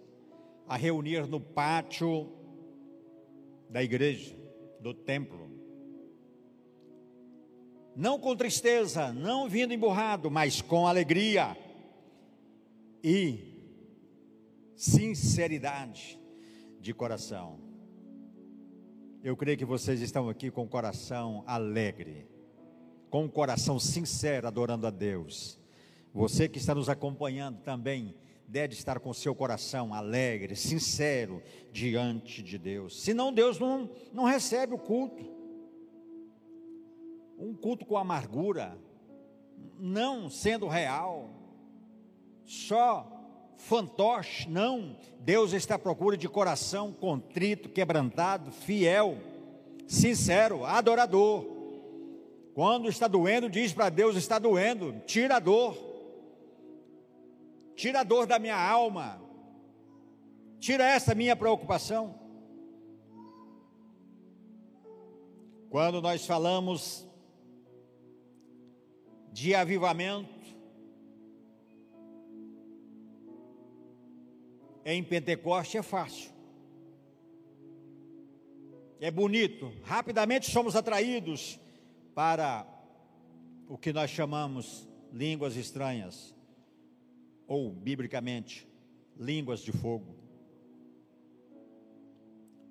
a 0.68 0.76
reunir 0.76 1.26
no 1.26 1.40
pátio 1.40 2.32
da 3.68 3.82
igreja, 3.82 4.36
do 4.78 4.94
templo. 4.94 5.50
Não 7.96 8.20
com 8.20 8.36
tristeza, 8.36 9.12
não 9.12 9.48
vindo 9.48 9.74
emburrado, 9.74 10.30
mas 10.30 10.62
com 10.62 10.86
alegria 10.86 11.56
e 13.02 13.52
sinceridade 14.76 16.20
de 16.78 16.94
coração. 16.94 17.58
Eu 19.24 19.36
creio 19.36 19.58
que 19.58 19.64
vocês 19.64 20.00
estão 20.00 20.28
aqui 20.28 20.52
com 20.52 20.62
o 20.62 20.68
coração 20.68 21.42
alegre, 21.48 22.28
com 23.10 23.24
o 23.24 23.28
coração 23.28 23.80
sincero, 23.80 24.46
adorando 24.46 24.86
a 24.86 24.90
Deus. 24.90 25.59
Você 26.12 26.48
que 26.48 26.58
está 26.58 26.74
nos 26.74 26.88
acompanhando 26.88 27.60
também 27.60 28.14
deve 28.50 28.74
estar 28.74 28.98
com 28.98 29.14
seu 29.14 29.32
coração 29.32 29.94
alegre, 29.94 30.56
sincero 30.56 31.40
diante 31.72 32.42
de 32.42 32.58
Deus. 32.58 33.00
Senão 33.00 33.32
Deus 33.32 33.60
não, 33.60 33.88
não 34.12 34.24
recebe 34.24 34.74
o 34.74 34.78
culto. 34.78 35.24
Um 37.38 37.54
culto 37.54 37.86
com 37.86 37.96
amargura, 37.96 38.76
não 39.78 40.28
sendo 40.28 40.66
real, 40.66 41.30
só 42.44 43.54
fantoche, 43.56 44.50
não. 44.50 44.96
Deus 45.20 45.52
está 45.52 45.76
à 45.76 45.78
procura 45.78 46.16
de 46.16 46.28
coração 46.28 46.92
contrito, 46.92 47.68
quebrantado, 47.68 48.50
fiel, 48.50 49.16
sincero, 49.86 50.64
adorador. 50.64 51.46
Quando 52.52 52.88
está 52.88 53.06
doendo, 53.06 53.48
diz 53.48 53.72
para 53.72 53.88
Deus: 53.88 54.16
está 54.16 54.38
doendo, 54.38 55.00
tira 55.06 55.36
a 55.36 55.38
dor, 55.38 55.89
tira 57.80 58.00
a 58.00 58.04
dor 58.04 58.26
da 58.26 58.38
minha 58.38 58.60
alma, 58.60 59.18
tira 60.58 60.84
essa 60.84 61.14
minha 61.14 61.34
preocupação. 61.34 62.14
Quando 65.70 66.02
nós 66.02 66.26
falamos 66.26 67.08
de 69.32 69.54
avivamento, 69.54 70.28
em 74.84 75.02
Pentecoste 75.02 75.78
é 75.78 75.82
fácil. 75.82 76.30
É 79.00 79.10
bonito. 79.10 79.72
Rapidamente 79.84 80.50
somos 80.50 80.76
atraídos 80.76 81.58
para 82.14 82.66
o 83.66 83.78
que 83.78 83.90
nós 83.90 84.10
chamamos 84.10 84.86
línguas 85.10 85.56
estranhas, 85.56 86.34
ou, 87.50 87.72
biblicamente, 87.72 88.64
línguas 89.18 89.58
de 89.58 89.72
fogo. 89.72 90.20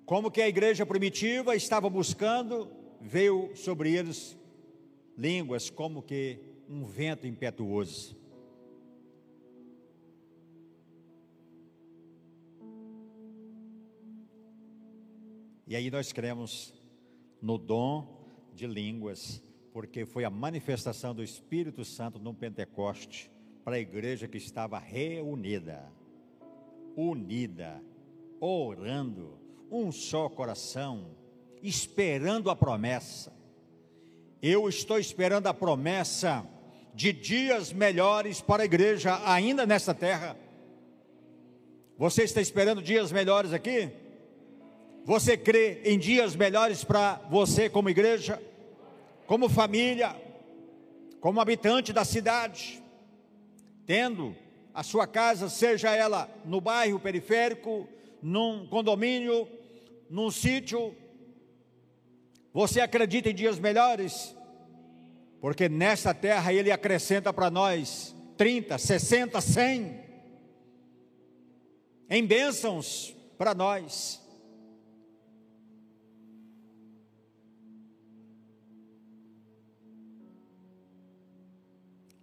como 0.06 0.28
que 0.28 0.42
a 0.42 0.48
igreja 0.48 0.84
primitiva 0.84 1.54
estava 1.54 1.88
buscando, 1.88 2.68
veio 3.00 3.54
sobre 3.54 3.94
eles 3.94 4.36
línguas 5.16 5.70
como 5.70 6.02
que 6.02 6.40
um 6.68 6.84
vento 6.84 7.28
impetuoso. 7.28 8.16
E 15.64 15.76
aí 15.76 15.88
nós 15.92 16.10
cremos 16.10 16.74
no 17.40 17.56
dom 17.56 18.26
de 18.52 18.66
línguas, 18.66 19.40
porque 19.72 20.04
foi 20.04 20.24
a 20.24 20.30
manifestação 20.30 21.14
do 21.14 21.22
Espírito 21.22 21.84
Santo 21.84 22.18
no 22.18 22.34
Pentecoste 22.34 23.30
para 23.64 23.76
a 23.76 23.80
igreja 23.80 24.26
que 24.26 24.38
estava 24.38 24.78
reunida, 24.78 25.84
unida, 26.96 27.82
orando, 28.40 29.38
um 29.70 29.92
só 29.92 30.28
coração, 30.28 31.14
esperando 31.62 32.50
a 32.50 32.56
promessa. 32.56 33.32
Eu 34.42 34.68
estou 34.68 34.98
esperando 34.98 35.46
a 35.46 35.54
promessa 35.54 36.46
de 36.94 37.12
dias 37.12 37.72
melhores 37.72 38.40
para 38.40 38.62
a 38.62 38.66
igreja 38.66 39.20
ainda 39.30 39.66
nesta 39.66 39.94
terra. 39.94 40.36
Você 41.98 42.24
está 42.24 42.40
esperando 42.40 42.82
dias 42.82 43.12
melhores 43.12 43.52
aqui? 43.52 43.90
Você 45.04 45.36
crê 45.36 45.82
em 45.84 45.98
dias 45.98 46.34
melhores 46.34 46.84
para 46.84 47.20
você 47.30 47.68
como 47.68 47.90
igreja, 47.90 48.40
como 49.26 49.48
família, 49.48 50.16
como 51.20 51.40
habitante 51.40 51.92
da 51.92 52.04
cidade, 52.04 52.82
tendo 53.90 54.36
a 54.72 54.84
sua 54.84 55.04
casa, 55.04 55.48
seja 55.48 55.90
ela 55.90 56.32
no 56.44 56.60
bairro 56.60 57.00
periférico, 57.00 57.88
num 58.22 58.64
condomínio, 58.68 59.48
num 60.08 60.30
sítio, 60.30 60.94
você 62.52 62.80
acredita 62.80 63.30
em 63.30 63.34
dias 63.34 63.58
melhores? 63.58 64.32
Porque 65.40 65.68
nesta 65.68 66.14
terra 66.14 66.52
ele 66.52 66.70
acrescenta 66.70 67.32
para 67.32 67.50
nós 67.50 68.14
30, 68.36 68.78
60, 68.78 69.40
100 69.40 70.04
em 72.08 72.24
bênçãos 72.24 73.12
para 73.36 73.56
nós. 73.56 74.20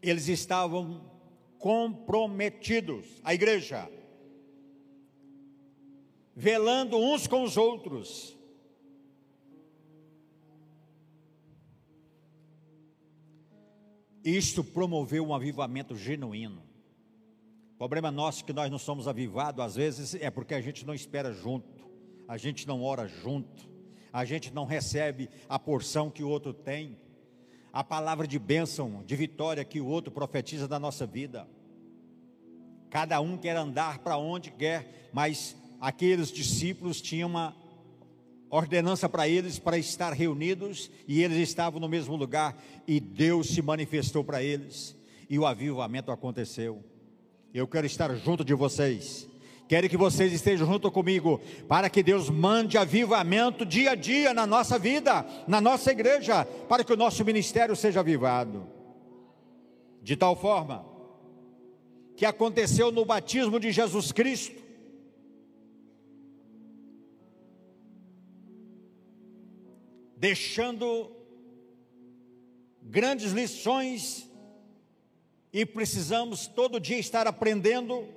Eles 0.01 0.29
estavam 0.29 1.16
comprometidos, 1.67 3.05
a 3.25 3.33
igreja, 3.33 3.91
velando 6.33 6.97
uns 6.97 7.27
com 7.27 7.43
os 7.43 7.57
outros. 7.57 8.37
Isto 14.23 14.63
promoveu 14.63 15.27
um 15.27 15.35
avivamento 15.35 15.93
genuíno. 15.93 16.63
O 17.73 17.77
problema 17.77 18.09
nosso 18.09 18.43
é 18.43 18.45
que 18.45 18.53
nós 18.53 18.71
não 18.71 18.79
somos 18.79 19.05
avivados, 19.05 19.59
às 19.59 19.75
vezes, 19.75 20.15
é 20.15 20.31
porque 20.31 20.53
a 20.53 20.61
gente 20.61 20.85
não 20.85 20.93
espera 20.93 21.33
junto, 21.33 21.85
a 22.29 22.37
gente 22.37 22.65
não 22.65 22.81
ora 22.81 23.09
junto, 23.09 23.69
a 24.13 24.23
gente 24.23 24.53
não 24.53 24.63
recebe 24.63 25.29
a 25.49 25.59
porção 25.59 26.09
que 26.09 26.23
o 26.23 26.29
outro 26.29 26.53
tem, 26.53 26.97
a 27.73 27.83
palavra 27.83 28.25
de 28.25 28.39
bênção, 28.39 29.03
de 29.03 29.17
vitória 29.17 29.65
que 29.65 29.81
o 29.81 29.85
outro 29.85 30.13
profetiza 30.13 30.65
da 30.65 30.79
nossa 30.79 31.05
vida. 31.05 31.45
Cada 32.89 33.19
um 33.19 33.37
quer 33.37 33.55
andar 33.55 33.99
para 33.99 34.17
onde 34.17 34.51
quer, 34.51 35.09
mas 35.13 35.55
aqueles 35.79 36.31
discípulos 36.31 37.01
tinham 37.01 37.29
uma 37.29 37.55
ordenança 38.49 39.09
para 39.09 39.27
eles 39.27 39.59
para 39.59 39.77
estar 39.77 40.13
reunidos 40.13 40.89
e 41.07 41.21
eles 41.21 41.37
estavam 41.37 41.79
no 41.79 41.89
mesmo 41.89 42.15
lugar 42.15 42.57
e 42.87 42.99
Deus 42.99 43.49
se 43.49 43.61
manifestou 43.61 44.23
para 44.23 44.41
eles 44.41 44.95
e 45.29 45.37
o 45.37 45.45
avivamento 45.45 46.11
aconteceu. 46.11 46.83
Eu 47.53 47.67
quero 47.67 47.85
estar 47.85 48.13
junto 48.15 48.43
de 48.45 48.53
vocês. 48.53 49.27
Quero 49.67 49.89
que 49.89 49.97
vocês 49.97 50.31
estejam 50.31 50.65
junto 50.65 50.89
comigo 50.89 51.41
para 51.67 51.89
que 51.89 52.01
Deus 52.01 52.29
mande 52.29 52.77
avivamento 52.77 53.65
dia 53.65 53.91
a 53.91 53.95
dia 53.95 54.33
na 54.33 54.47
nossa 54.47 54.79
vida, 54.79 55.25
na 55.45 55.59
nossa 55.59 55.91
igreja, 55.91 56.45
para 56.69 56.85
que 56.85 56.93
o 56.93 56.97
nosso 56.97 57.25
ministério 57.25 57.75
seja 57.75 57.99
avivado. 57.99 58.65
De 60.01 60.15
tal 60.15 60.37
forma 60.37 60.85
que 62.17 62.25
aconteceu 62.25 62.91
no 62.91 63.05
batismo 63.05 63.59
de 63.59 63.71
Jesus 63.71 64.11
Cristo, 64.11 64.59
deixando 70.17 71.15
grandes 72.81 73.33
lições 73.33 74.27
e 75.53 75.63
precisamos 75.63 76.47
todo 76.47 76.79
dia 76.79 76.97
estar 76.97 77.27
aprendendo 77.27 78.09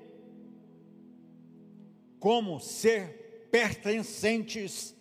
como 2.19 2.59
ser 2.59 3.49
pertencentes 3.51 4.97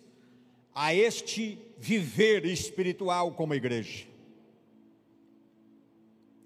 a 0.74 0.94
este 0.94 1.58
viver 1.78 2.44
espiritual 2.44 3.32
como 3.32 3.54
igreja. 3.54 4.06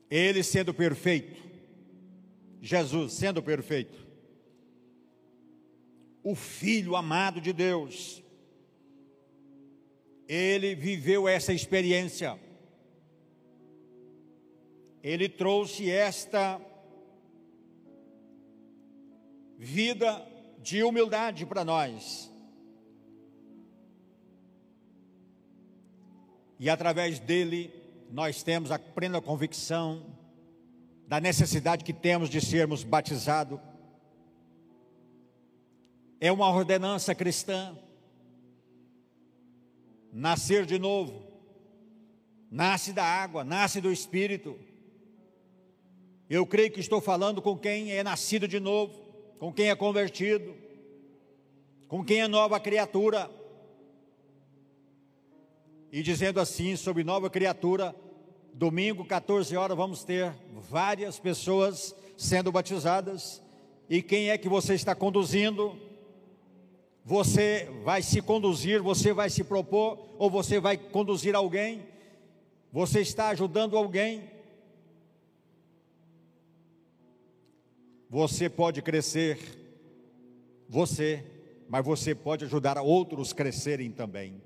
Ele 0.08 0.44
sendo 0.44 0.72
perfeito, 0.72 1.43
Jesus 2.64 3.12
sendo 3.12 3.42
perfeito, 3.42 4.09
o 6.22 6.35
Filho 6.35 6.96
amado 6.96 7.38
de 7.38 7.53
Deus, 7.53 8.24
ele 10.27 10.74
viveu 10.74 11.29
essa 11.29 11.53
experiência. 11.53 12.40
Ele 15.03 15.29
trouxe 15.29 15.90
esta 15.90 16.59
vida 19.59 20.27
de 20.62 20.83
humildade 20.83 21.44
para 21.44 21.66
nós. 21.66 22.33
E 26.59 26.70
através 26.70 27.18
dele, 27.18 27.70
nós 28.11 28.42
temos 28.42 28.70
a 28.70 28.79
plena 28.79 29.20
convicção 29.20 30.23
da 31.06 31.20
necessidade 31.20 31.84
que 31.84 31.92
temos 31.92 32.28
de 32.28 32.40
sermos 32.40 32.82
batizados. 32.82 33.60
É 36.20 36.32
uma 36.32 36.48
ordenança 36.48 37.14
cristã 37.14 37.76
nascer 40.14 40.64
de 40.64 40.78
novo. 40.78 41.24
Nasce 42.50 42.92
da 42.92 43.04
água, 43.04 43.42
nasce 43.42 43.80
do 43.80 43.92
Espírito. 43.92 44.56
Eu 46.30 46.46
creio 46.46 46.70
que 46.70 46.80
estou 46.80 47.00
falando 47.00 47.42
com 47.42 47.58
quem 47.58 47.92
é 47.92 48.02
nascido 48.02 48.46
de 48.46 48.60
novo, 48.60 48.94
com 49.38 49.52
quem 49.52 49.68
é 49.68 49.74
convertido, 49.74 50.54
com 51.88 52.04
quem 52.04 52.20
é 52.20 52.28
nova 52.28 52.60
criatura. 52.60 53.28
E 55.90 56.02
dizendo 56.02 56.40
assim 56.40 56.76
sobre 56.76 57.04
nova 57.04 57.28
criatura, 57.28 57.94
domingo, 58.54 59.04
14 59.04 59.56
horas, 59.56 59.76
vamos 59.76 60.04
ter 60.04 60.32
várias 60.70 61.18
pessoas 61.18 61.94
sendo 62.16 62.52
batizadas. 62.52 63.42
E 63.90 64.00
quem 64.00 64.30
é 64.30 64.38
que 64.38 64.48
você 64.48 64.74
está 64.74 64.94
conduzindo? 64.94 65.76
Você 67.04 67.68
vai 67.84 68.00
se 68.00 68.22
conduzir, 68.22 68.80
você 68.80 69.12
vai 69.12 69.28
se 69.28 69.42
propor, 69.44 69.98
ou 70.16 70.30
você 70.30 70.60
vai 70.60 70.78
conduzir 70.78 71.34
alguém? 71.34 71.82
Você 72.72 73.00
está 73.00 73.28
ajudando 73.28 73.76
alguém? 73.76 74.30
Você 78.08 78.48
pode 78.48 78.80
crescer, 78.80 79.38
você, 80.68 81.24
mas 81.68 81.84
você 81.84 82.14
pode 82.14 82.44
ajudar 82.44 82.80
outros 82.80 83.32
a 83.32 83.34
crescerem 83.34 83.90
também. 83.90 84.40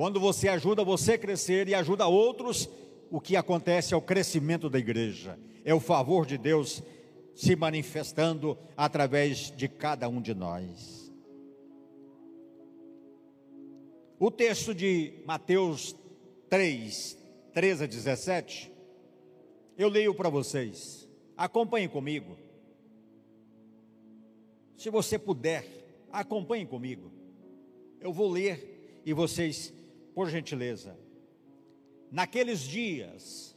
Quando 0.00 0.18
você 0.18 0.48
ajuda 0.48 0.82
você 0.82 1.12
a 1.12 1.18
crescer 1.18 1.68
e 1.68 1.74
ajuda 1.74 2.06
outros, 2.06 2.70
o 3.10 3.20
que 3.20 3.36
acontece 3.36 3.92
é 3.92 3.96
o 3.98 4.00
crescimento 4.00 4.70
da 4.70 4.78
igreja, 4.78 5.38
é 5.62 5.74
o 5.74 5.78
favor 5.78 6.24
de 6.24 6.38
Deus 6.38 6.82
se 7.34 7.54
manifestando 7.54 8.56
através 8.74 9.54
de 9.54 9.68
cada 9.68 10.08
um 10.08 10.22
de 10.22 10.32
nós. 10.32 11.12
O 14.18 14.30
texto 14.30 14.74
de 14.74 15.22
Mateus 15.26 15.94
3, 16.48 17.18
13 17.52 17.84
a 17.84 17.86
17, 17.86 18.72
eu 19.76 19.90
leio 19.90 20.14
para 20.14 20.30
vocês. 20.30 21.06
Acompanhem 21.36 21.90
comigo. 21.90 22.38
Se 24.78 24.88
você 24.88 25.18
puder, 25.18 25.66
acompanhem 26.10 26.64
comigo. 26.64 27.12
Eu 28.00 28.14
vou 28.14 28.30
ler 28.30 29.02
e 29.04 29.12
vocês, 29.12 29.74
por 30.20 30.28
gentileza. 30.28 30.98
Naqueles 32.12 32.60
dias, 32.60 33.56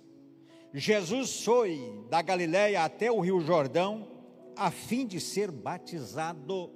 Jesus 0.73 1.43
foi 1.43 2.07
da 2.09 2.21
Galiléia 2.21 2.85
até 2.85 3.11
o 3.11 3.19
Rio 3.19 3.41
Jordão 3.41 4.07
a 4.55 4.71
fim 4.71 5.05
de 5.05 5.19
ser 5.19 5.51
batizado 5.51 6.71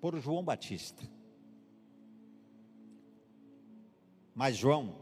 por 0.00 0.18
João 0.18 0.42
Batista. 0.42 1.08
Mas 4.34 4.56
João 4.56 4.96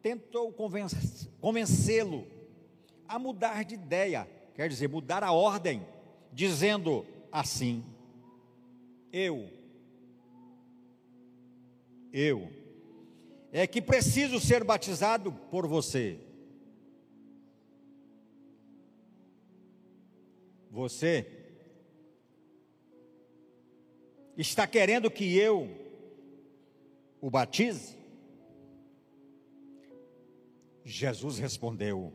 tentou 0.00 0.52
convencê-lo 0.52 2.28
a 3.08 3.18
mudar 3.18 3.64
de 3.64 3.74
ideia, 3.74 4.30
quer 4.54 4.68
dizer, 4.68 4.88
mudar 4.88 5.24
a 5.24 5.32
ordem, 5.32 5.84
dizendo 6.32 7.04
assim: 7.32 7.84
Eu, 9.12 9.63
eu, 12.16 12.48
é 13.50 13.66
que 13.66 13.82
preciso 13.82 14.38
ser 14.38 14.62
batizado 14.62 15.32
por 15.50 15.66
você. 15.66 16.16
Você 20.70 21.26
está 24.36 24.64
querendo 24.64 25.10
que 25.10 25.36
eu 25.36 25.68
o 27.20 27.28
batize? 27.28 27.96
Jesus 30.84 31.38
respondeu: 31.38 32.12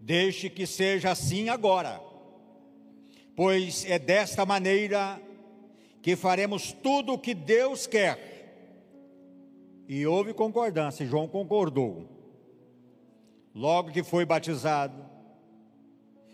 Deixe 0.00 0.48
que 0.48 0.66
seja 0.66 1.10
assim 1.10 1.50
agora, 1.50 2.00
pois 3.36 3.84
é 3.84 3.98
desta 3.98 4.46
maneira 4.46 5.20
que 6.00 6.16
faremos 6.16 6.72
tudo 6.72 7.12
o 7.12 7.18
que 7.18 7.34
Deus 7.34 7.86
quer. 7.86 8.31
E 9.88 10.06
houve 10.06 10.32
concordância, 10.32 11.06
João 11.06 11.28
concordou. 11.28 12.08
Logo 13.54 13.92
que 13.92 14.02
foi 14.02 14.24
batizado, 14.24 15.04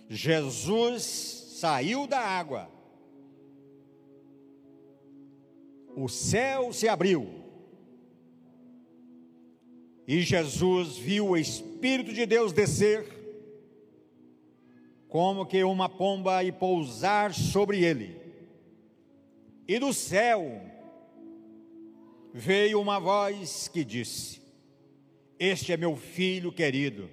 Jesus 0.08 1.02
saiu 1.58 2.06
da 2.06 2.20
água, 2.20 2.70
o 5.96 6.08
céu 6.08 6.72
se 6.72 6.88
abriu, 6.88 7.28
e 10.06 10.22
Jesus 10.22 10.96
viu 10.96 11.30
o 11.30 11.37
Espírito 11.37 12.12
de 12.12 12.24
Deus 12.24 12.52
descer, 12.52 13.04
como 15.08 15.44
que 15.44 15.64
uma 15.64 15.88
pomba, 15.88 16.44
e 16.44 16.52
pousar 16.52 17.34
sobre 17.34 17.84
ele. 17.84 18.16
E 19.66 19.78
do 19.78 19.92
céu 19.92 20.62
veio 22.32 22.80
uma 22.80 22.98
voz 22.98 23.68
que 23.68 23.84
disse: 23.84 24.40
Este 25.38 25.72
é 25.72 25.76
meu 25.76 25.96
filho 25.96 26.52
querido, 26.52 27.08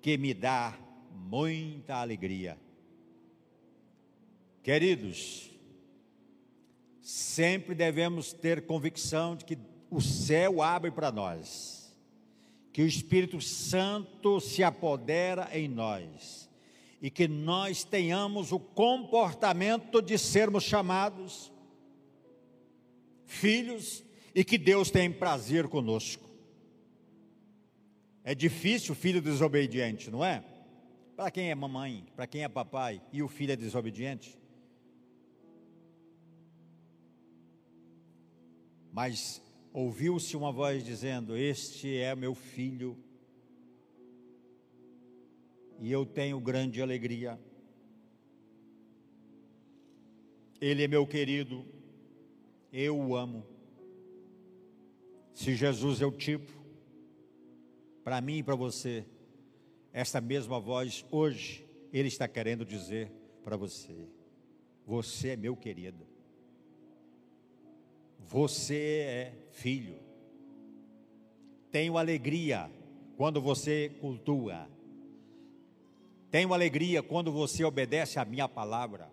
que 0.00 0.16
me 0.16 0.34
dá 0.34 0.78
muita 1.10 1.96
alegria. 1.96 2.58
Queridos, 4.62 5.50
sempre 7.00 7.74
devemos 7.74 8.32
ter 8.32 8.66
convicção 8.66 9.36
de 9.36 9.44
que 9.44 9.58
o 9.90 10.00
céu 10.00 10.62
abre 10.62 10.90
para 10.90 11.12
nós 11.12 11.84
que 12.74 12.82
o 12.82 12.86
Espírito 12.88 13.40
Santo 13.40 14.40
se 14.40 14.64
apodera 14.64 15.48
em 15.52 15.68
nós 15.68 16.50
e 17.00 17.08
que 17.08 17.28
nós 17.28 17.84
tenhamos 17.84 18.50
o 18.50 18.58
comportamento 18.58 20.02
de 20.02 20.18
sermos 20.18 20.64
chamados 20.64 21.52
filhos 23.24 24.03
e 24.34 24.42
que 24.44 24.58
Deus 24.58 24.90
tem 24.90 25.12
prazer 25.12 25.68
conosco. 25.68 26.28
É 28.24 28.34
difícil 28.34 28.92
o 28.92 28.96
filho 28.96 29.22
desobediente, 29.22 30.10
não 30.10 30.24
é? 30.24 30.42
Para 31.14 31.30
quem 31.30 31.50
é 31.50 31.54
mamãe, 31.54 32.04
para 32.16 32.26
quem 32.26 32.42
é 32.42 32.48
papai 32.48 33.00
e 33.12 33.22
o 33.22 33.28
filho 33.28 33.52
é 33.52 33.56
desobediente? 33.56 34.36
Mas 38.92 39.42
ouviu-se 39.72 40.36
uma 40.36 40.50
voz 40.50 40.84
dizendo: 40.84 41.36
Este 41.36 41.96
é 41.96 42.14
meu 42.16 42.34
filho, 42.34 42.96
e 45.78 45.92
eu 45.92 46.04
tenho 46.06 46.40
grande 46.40 46.80
alegria. 46.80 47.38
Ele 50.60 50.82
é 50.82 50.88
meu 50.88 51.06
querido, 51.06 51.64
eu 52.72 52.98
o 52.98 53.14
amo. 53.14 53.53
Se 55.34 55.54
Jesus 55.56 56.00
é 56.00 56.06
o 56.06 56.12
tipo, 56.12 56.52
para 58.04 58.20
mim 58.20 58.38
e 58.38 58.42
para 58.42 58.54
você, 58.54 59.04
esta 59.92 60.20
mesma 60.20 60.60
voz 60.60 61.04
hoje, 61.10 61.66
Ele 61.92 62.06
está 62.06 62.28
querendo 62.28 62.64
dizer 62.64 63.10
para 63.42 63.56
você: 63.56 64.08
Você 64.86 65.30
é 65.30 65.36
meu 65.36 65.56
querido. 65.56 66.06
Você 68.20 69.04
é 69.06 69.32
filho. 69.50 69.98
Tenho 71.70 71.98
alegria 71.98 72.70
quando 73.16 73.40
você 73.40 73.90
cultua. 74.00 74.68
Tenho 76.30 76.54
alegria 76.54 77.02
quando 77.02 77.32
você 77.32 77.64
obedece 77.64 78.18
à 78.18 78.24
minha 78.24 78.48
palavra. 78.48 79.10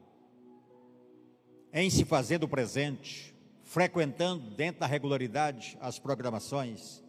Em 1.74 1.90
se 1.90 2.06
fazendo 2.06 2.48
presente, 2.48 3.31
frequentando 3.72 4.50
dentro 4.50 4.82
da 4.82 4.86
regularidade 4.86 5.78
as 5.80 5.98
programações. 5.98 7.02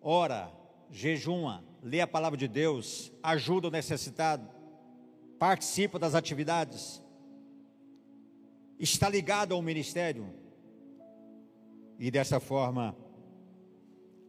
Ora, 0.00 0.50
jejuma, 0.90 1.62
lê 1.82 2.00
a 2.00 2.06
palavra 2.06 2.38
de 2.38 2.48
Deus, 2.48 3.12
ajuda 3.22 3.68
o 3.68 3.70
necessitado, 3.70 4.48
participa 5.38 5.98
das 5.98 6.14
atividades, 6.14 7.02
está 8.78 9.06
ligado 9.06 9.52
ao 9.52 9.60
ministério 9.60 10.32
e 11.98 12.10
dessa 12.10 12.40
forma, 12.40 12.96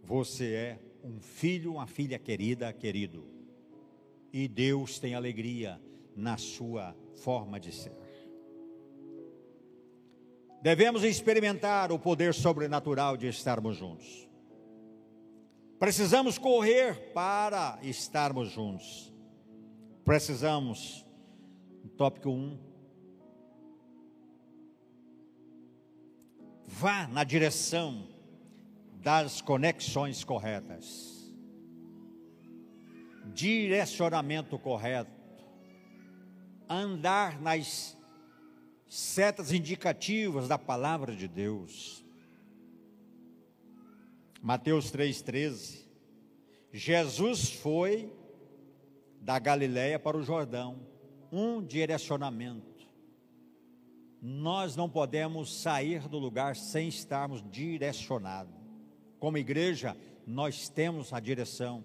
você 0.04 0.54
é 0.54 0.80
um 1.02 1.22
filho, 1.22 1.76
uma 1.76 1.88
filha 1.88 2.20
querida, 2.20 2.74
querido. 2.74 3.26
E 4.34 4.50
Deus 4.50 5.00
tem 5.00 5.16
alegria 5.16 5.82
na 6.14 6.36
sua 6.36 6.94
forma 7.16 7.58
de 7.58 7.72
ser. 7.72 8.09
Devemos 10.62 11.04
experimentar 11.04 11.92
o 11.92 12.00
poder 12.00 12.34
sobrenatural 12.34 13.16
de 13.16 13.28
estarmos 13.28 13.78
juntos. 13.78 14.28
Precisamos 15.80 16.38
correr 16.38 17.14
para 17.14 17.80
estarmos 17.82 18.52
juntos. 18.52 19.14
Precisamos, 20.04 21.06
tópico 21.96 22.30
1, 22.30 22.60
vá 26.66 27.08
na 27.08 27.24
direção 27.24 28.08
das 29.02 29.40
conexões 29.40 30.24
corretas, 30.26 31.34
direcionamento 33.34 34.60
correto, 34.60 35.12
andar 36.68 37.40
nas 37.42 37.99
setas 38.90 39.54
indicativas 39.54 40.48
da 40.48 40.58
palavra 40.58 41.16
de 41.16 41.28
Deus. 41.28 42.04
Mateus 44.42 44.92
3,13. 44.92 45.86
Jesus 46.74 47.52
foi 47.52 48.12
da 49.22 49.38
Galiléia 49.38 50.00
para 50.00 50.18
o 50.18 50.24
Jordão, 50.24 50.88
um 51.32 51.64
direcionamento. 51.64 52.88
Nós 54.22 54.76
não 54.76 54.90
podemos 54.90 55.62
sair 55.62 56.08
do 56.08 56.18
lugar 56.18 56.56
sem 56.56 56.88
estarmos 56.88 57.44
direcionados. 57.50 58.54
Como 59.20 59.38
igreja, 59.38 59.96
nós 60.26 60.68
temos 60.68 61.14
a 61.14 61.20
direção. 61.20 61.84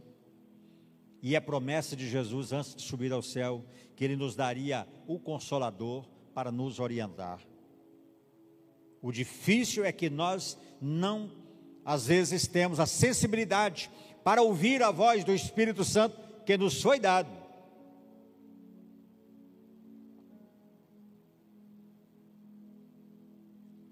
E 1.22 1.36
a 1.36 1.40
promessa 1.40 1.96
de 1.96 2.08
Jesus 2.08 2.52
antes 2.52 2.74
de 2.74 2.82
subir 2.82 3.12
ao 3.12 3.22
céu, 3.22 3.64
que 3.94 4.04
ele 4.04 4.16
nos 4.16 4.34
daria 4.34 4.86
o 5.06 5.18
consolador 5.18 6.13
para 6.34 6.50
nos 6.50 6.80
orientar. 6.80 7.40
O 9.00 9.12
difícil 9.12 9.84
é 9.84 9.92
que 9.92 10.10
nós 10.10 10.58
não, 10.80 11.30
às 11.84 12.06
vezes, 12.06 12.46
temos 12.46 12.80
a 12.80 12.86
sensibilidade 12.86 13.90
para 14.24 14.42
ouvir 14.42 14.82
a 14.82 14.90
voz 14.90 15.22
do 15.24 15.32
Espírito 15.32 15.84
Santo 15.84 16.18
que 16.44 16.56
nos 16.56 16.82
foi 16.82 16.98
dado. 16.98 17.30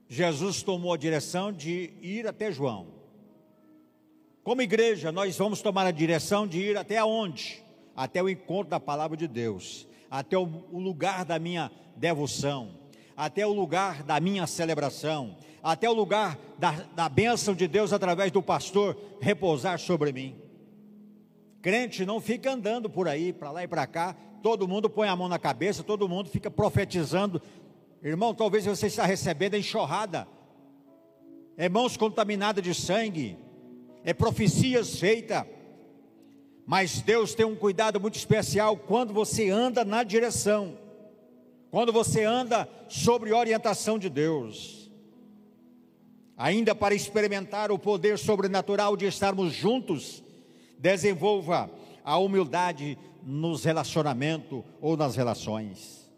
Jesus 0.08 0.62
tomou 0.62 0.92
a 0.92 0.98
direção 0.98 1.50
de 1.50 1.94
ir 2.02 2.26
até 2.26 2.52
João. 2.52 2.86
Como 4.42 4.60
igreja, 4.60 5.10
nós 5.10 5.38
vamos 5.38 5.62
tomar 5.62 5.86
a 5.86 5.90
direção 5.90 6.46
de 6.46 6.58
ir 6.58 6.76
até 6.76 7.02
onde? 7.02 7.62
Até 7.96 8.22
o 8.22 8.28
encontro 8.28 8.70
da 8.70 8.80
palavra 8.80 9.16
de 9.16 9.28
Deus, 9.28 9.86
até 10.12 10.36
o, 10.36 10.44
lugar 10.78 11.24
da 11.24 11.38
minha 11.38 11.72
devoção, 11.96 12.74
até 13.16 13.46
o 13.46 13.52
lugar 13.54 14.02
da 14.02 14.20
minha 14.20 14.46
celebração, 14.46 15.38
até 15.62 15.88
o 15.88 15.94
lugar 15.94 16.38
da, 16.58 16.70
da 16.94 17.08
bênção 17.08 17.54
de 17.54 17.66
Deus 17.66 17.94
através 17.94 18.30
do 18.30 18.42
pastor 18.42 18.94
repousar 19.22 19.78
sobre 19.78 20.12
mim. 20.12 20.36
Crente 21.62 22.04
não 22.04 22.20
fica 22.20 22.52
andando 22.52 22.90
por 22.90 23.08
aí, 23.08 23.32
para 23.32 23.52
lá 23.52 23.64
e 23.64 23.66
para 23.68 23.86
cá, 23.86 24.14
todo 24.42 24.68
mundo 24.68 24.90
põe 24.90 25.08
a 25.08 25.16
mão 25.16 25.30
na 25.30 25.38
cabeça, 25.38 25.82
todo 25.82 26.06
mundo 26.06 26.28
fica 26.28 26.50
profetizando. 26.50 27.40
Irmão, 28.02 28.34
talvez 28.34 28.66
você 28.66 28.88
está 28.88 29.06
recebendo 29.06 29.54
a 29.54 29.58
enxurrada, 29.58 30.28
é 31.56 31.70
mãos 31.70 31.96
contaminadas 31.96 32.62
de 32.62 32.74
sangue, 32.74 33.38
é 34.04 34.12
profecias 34.12 34.98
feitas, 34.98 35.46
mas 36.66 37.00
Deus 37.00 37.34
tem 37.34 37.44
um 37.44 37.56
cuidado 37.56 38.00
muito 38.00 38.16
especial 38.16 38.76
quando 38.76 39.12
você 39.12 39.50
anda 39.50 39.84
na 39.84 40.02
direção, 40.02 40.78
quando 41.70 41.92
você 41.92 42.24
anda 42.24 42.68
sobre 42.88 43.32
orientação 43.32 43.98
de 43.98 44.08
Deus. 44.08 44.90
Ainda 46.36 46.74
para 46.74 46.94
experimentar 46.94 47.70
o 47.70 47.78
poder 47.78 48.18
sobrenatural 48.18 48.96
de 48.96 49.06
estarmos 49.06 49.52
juntos, 49.52 50.22
desenvolva 50.78 51.70
a 52.04 52.18
humildade 52.18 52.98
nos 53.22 53.64
relacionamentos 53.64 54.62
ou 54.80 54.96
nas 54.96 55.14
relações. 55.14 56.10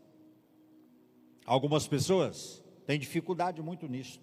Algumas 1.44 1.86
pessoas 1.86 2.62
têm 2.86 2.98
dificuldade 2.98 3.60
muito 3.60 3.86
nisso. 3.86 4.20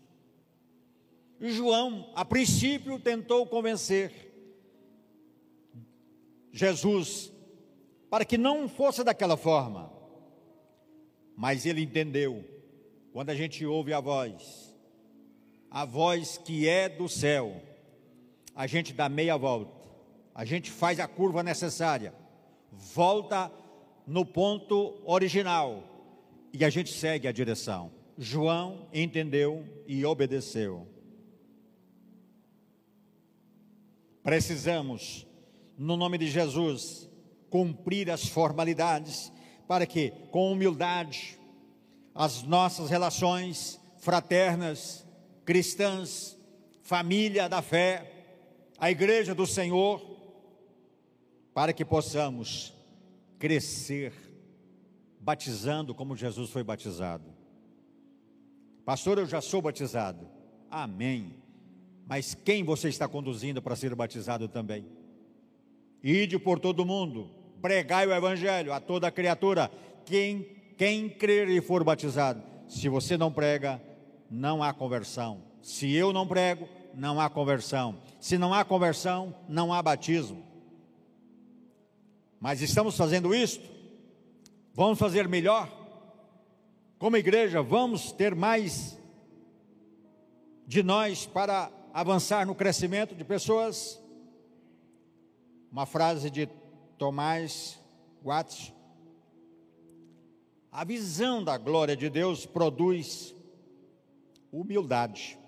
João, 1.39 2.11
a 2.15 2.23
princípio, 2.23 2.99
tentou 2.99 3.45
convencer 3.45 4.30
Jesus 6.51 7.31
para 8.09 8.25
que 8.25 8.37
não 8.37 8.67
fosse 8.67 9.03
daquela 9.03 9.37
forma. 9.37 9.91
Mas 11.35 11.65
ele 11.65 11.81
entendeu, 11.81 12.43
quando 13.13 13.29
a 13.29 13.35
gente 13.35 13.65
ouve 13.65 13.93
a 13.93 13.99
voz, 14.01 14.75
a 15.69 15.85
voz 15.85 16.37
que 16.37 16.67
é 16.67 16.89
do 16.89 17.07
céu, 17.07 17.61
a 18.53 18.67
gente 18.67 18.93
dá 18.93 19.07
meia 19.07 19.37
volta, 19.37 19.71
a 20.35 20.43
gente 20.43 20.69
faz 20.69 20.99
a 20.99 21.07
curva 21.07 21.41
necessária, 21.41 22.13
volta 22.71 23.51
no 24.05 24.25
ponto 24.25 25.01
original 25.05 25.83
e 26.53 26.65
a 26.65 26.69
gente 26.69 26.91
segue 26.91 27.27
a 27.27 27.31
direção. 27.31 27.91
João 28.17 28.89
entendeu 28.93 29.65
e 29.87 30.05
obedeceu. 30.05 30.87
Precisamos, 34.21 35.25
no 35.81 35.97
nome 35.97 36.15
de 36.19 36.27
Jesus, 36.27 37.09
cumprir 37.49 38.11
as 38.11 38.27
formalidades 38.27 39.33
para 39.67 39.87
que, 39.87 40.11
com 40.29 40.51
humildade, 40.51 41.39
as 42.13 42.43
nossas 42.43 42.87
relações 42.87 43.81
fraternas, 43.97 45.03
cristãs, 45.43 46.37
família 46.83 47.49
da 47.49 47.63
fé, 47.63 48.11
a 48.77 48.91
igreja 48.91 49.33
do 49.33 49.47
Senhor, 49.47 49.99
para 51.51 51.73
que 51.73 51.83
possamos 51.83 52.71
crescer 53.39 54.13
batizando 55.19 55.95
como 55.95 56.15
Jesus 56.15 56.51
foi 56.51 56.63
batizado. 56.63 57.25
Pastor, 58.85 59.17
eu 59.17 59.25
já 59.25 59.41
sou 59.41 59.63
batizado. 59.63 60.29
Amém. 60.69 61.41
Mas 62.05 62.35
quem 62.35 62.63
você 62.63 62.87
está 62.87 63.07
conduzindo 63.07 63.63
para 63.63 63.75
ser 63.75 63.95
batizado 63.95 64.47
também? 64.47 65.00
Ide 66.03 66.39
por 66.39 66.59
todo 66.59 66.85
mundo, 66.85 67.29
pregai 67.61 68.07
o 68.07 68.13
evangelho 68.13 68.73
a 68.73 68.79
toda 68.79 69.11
criatura. 69.11 69.71
Quem 70.05 70.61
quem 70.81 71.07
crer 71.07 71.47
e 71.47 71.61
for 71.61 71.83
batizado, 71.83 72.41
se 72.67 72.89
você 72.89 73.15
não 73.15 73.31
prega, 73.31 73.79
não 74.31 74.63
há 74.63 74.73
conversão. 74.73 75.43
Se 75.61 75.93
eu 75.93 76.11
não 76.11 76.25
prego, 76.25 76.67
não 76.95 77.21
há 77.21 77.29
conversão. 77.29 78.01
Se 78.19 78.35
não 78.35 78.51
há 78.51 78.65
conversão, 78.65 79.35
não 79.47 79.71
há 79.71 79.79
batismo. 79.79 80.43
Mas 82.39 82.63
estamos 82.63 82.97
fazendo 82.97 83.35
isto? 83.35 83.63
Vamos 84.73 84.97
fazer 84.97 85.27
melhor? 85.27 85.69
Como 86.97 87.15
igreja, 87.15 87.61
vamos 87.61 88.11
ter 88.11 88.33
mais 88.33 88.97
de 90.65 90.81
nós 90.81 91.27
para 91.27 91.71
avançar 91.93 92.43
no 92.47 92.55
crescimento 92.55 93.13
de 93.13 93.23
pessoas? 93.23 94.00
Uma 95.71 95.85
frase 95.85 96.29
de 96.29 96.47
Tomás 96.97 97.79
Watts. 98.21 98.73
A 100.69 100.83
visão 100.83 101.41
da 101.41 101.57
glória 101.57 101.95
de 101.95 102.09
Deus 102.09 102.45
produz 102.45 103.33
humildade. 104.51 105.39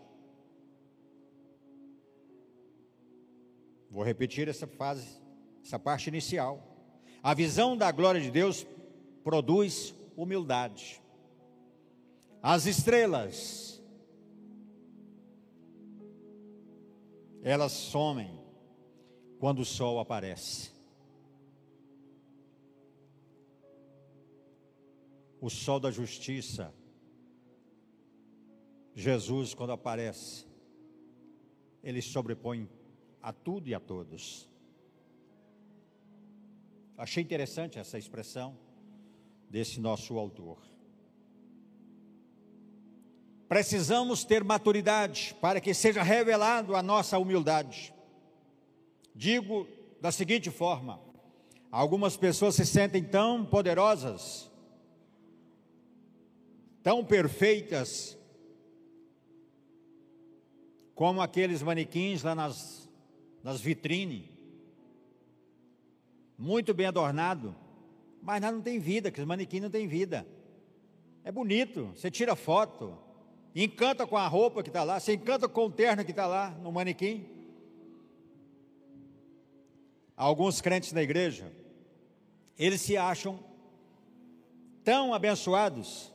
Vou 3.92 4.02
repetir 4.02 4.48
essa 4.48 4.66
fase, 4.66 5.22
essa 5.62 5.78
parte 5.78 6.08
inicial. 6.08 6.74
A 7.22 7.34
visão 7.34 7.76
da 7.76 7.92
glória 7.92 8.22
de 8.22 8.32
Deus 8.32 8.66
produz 9.26 9.94
humildade. 10.16 11.02
As 12.42 12.66
estrelas, 12.66 13.84
elas 17.44 17.74
somem 17.74 18.43
quando 19.44 19.60
o 19.60 19.66
sol 19.66 20.00
aparece. 20.00 20.72
O 25.42 25.50
sol 25.50 25.82
da 25.82 25.92
justiça, 25.92 26.74
Jesus, 28.96 29.54
quando 29.54 29.74
aparece, 29.74 30.46
ele 31.84 32.02
sobrepõe 32.02 32.70
a 33.22 33.34
tudo 33.34 33.68
e 33.68 33.76
a 33.76 33.82
todos. 33.82 34.50
Achei 36.98 37.22
interessante 37.22 37.78
essa 37.78 37.98
expressão 37.98 38.58
desse 39.50 39.78
nosso 39.78 40.18
autor. 40.18 40.58
Precisamos 43.50 44.24
ter 44.24 44.42
maturidade 44.42 45.36
para 45.42 45.60
que 45.60 45.74
seja 45.74 46.02
revelado 46.02 46.78
a 46.78 46.82
nossa 46.82 47.20
humildade. 47.20 47.93
Digo 49.15 49.67
da 50.02 50.12
seguinte 50.12 50.49
forma: 50.49 50.99
algumas 51.71 52.17
pessoas 52.17 52.56
se 52.56 52.65
sentem 52.65 53.04
tão 53.04 53.45
poderosas, 53.45 54.52
tão 56.82 57.04
perfeitas, 57.06 58.17
como 60.95 61.21
aqueles 61.21 61.62
manequins 61.62 62.23
lá 62.23 62.36
nas, 62.36 62.89
nas 63.43 63.62
vitrines, 63.62 64.30
muito 66.38 66.73
bem 66.73 66.88
adornado, 66.88 67.56
mas 68.21 68.41
não 68.41 68.62
tem 68.62 68.80
vida, 68.80 69.12
que 69.12 69.21
os 69.21 69.28
manequins 69.28 69.62
não 69.62 69.69
tem 69.69 69.88
vida. 69.88 70.26
É 71.23 71.32
bonito, 71.32 71.86
você 71.95 72.12
tira 72.12 72.36
foto, 72.36 72.97
encanta 73.56 74.06
com 74.06 74.17
a 74.17 74.28
roupa 74.28 74.62
que 74.62 74.69
está 74.69 74.84
lá, 74.84 74.99
você 74.99 75.13
encanta 75.13 75.47
com 75.47 75.65
o 75.65 75.71
terno 75.71 76.04
que 76.04 76.12
está 76.12 76.28
lá 76.28 76.49
no 76.62 76.71
manequim. 76.71 77.43
Alguns 80.15 80.62
crentes 80.62 80.93
da 80.93 81.02
igreja, 81.02 81.52
eles 82.58 82.82
se 82.82 82.95
acham 82.95 83.39
tão 84.84 85.13
abençoados, 85.13 86.13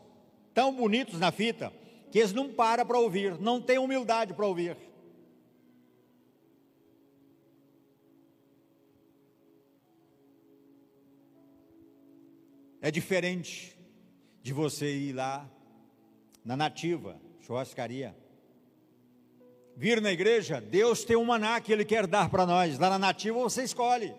tão 0.55 0.75
bonitos 0.75 1.19
na 1.19 1.33
fita, 1.33 1.73
que 2.11 2.19
eles 2.19 2.33
não 2.33 2.53
param 2.53 2.87
para 2.87 2.99
ouvir, 2.99 3.39
não 3.41 3.61
têm 3.61 3.79
humildade 3.79 4.35
para 4.35 4.47
ouvir. 4.47 4.77
É 12.81 12.91
diferente 12.91 13.77
de 14.43 14.53
você 14.53 14.97
ir 14.97 15.13
lá 15.13 15.51
na 16.45 16.57
nativa, 16.57 17.21
churrascaria. 17.41 18.17
Vir 19.81 20.01
na 20.01 20.11
igreja, 20.11 20.61
Deus 20.61 21.05
tem 21.05 21.17
um 21.17 21.25
maná 21.25 21.61
que 21.61 21.73
Ele 21.73 21.85
quer 21.85 22.05
dar 22.05 22.29
para 22.29 22.45
nós. 22.45 22.81
Lá 22.81 22.91
na 22.91 22.99
nativa 22.99 23.39
você 23.39 23.63
escolhe. 23.63 24.13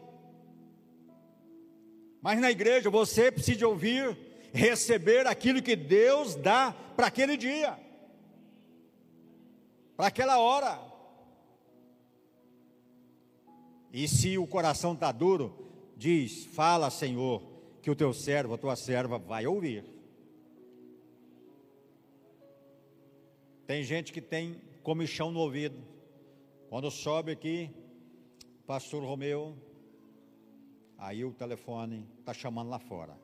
Mas 2.22 2.40
na 2.40 2.50
igreja 2.50 2.90
você 2.90 3.30
precisa 3.30 3.68
ouvir, 3.68 4.18
receber 4.54 5.28
aquilo 5.28 5.62
que 5.62 5.76
Deus 5.76 6.34
dá 6.34 6.74
para 6.96 7.08
aquele 7.08 7.36
dia, 7.36 7.78
para 9.98 10.08
aquela 10.08 10.40
hora. 10.40 10.80
E 13.92 14.08
se 14.08 14.38
o 14.38 14.48
coração 14.48 14.94
está 14.94 15.12
duro, 15.12 15.54
diz: 15.98 16.46
Fala, 16.46 16.90
Senhor, 16.90 17.44
que 17.82 17.92
o 17.92 17.96
teu 17.98 18.14
servo, 18.14 18.54
a 18.54 18.58
tua 18.58 18.78
serva 18.78 19.18
vai 19.18 19.46
ouvir. 19.46 19.84
Tem 23.68 23.84
gente 23.84 24.14
que 24.14 24.22
tem 24.22 24.69
comichão 24.90 25.30
no 25.30 25.42
ouvido. 25.42 25.80
Quando 26.68 26.90
sobe 26.90 27.32
aqui, 27.32 27.70
pastor 28.66 29.04
Romeu, 29.04 29.56
aí 30.98 31.24
o 31.24 31.32
telefone 31.32 32.08
está 32.18 32.34
chamando 32.34 32.72
lá 32.72 32.80
fora. 32.80 33.16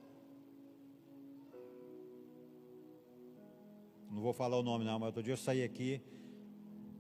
Não 4.12 4.22
vou 4.22 4.32
falar 4.32 4.60
o 4.60 4.62
nome 4.62 4.86
não, 4.86 5.00
mas 5.00 5.08
outro 5.08 5.24
dia 5.24 5.34
eu 5.34 5.38
saí 5.38 5.64
aqui, 5.64 6.04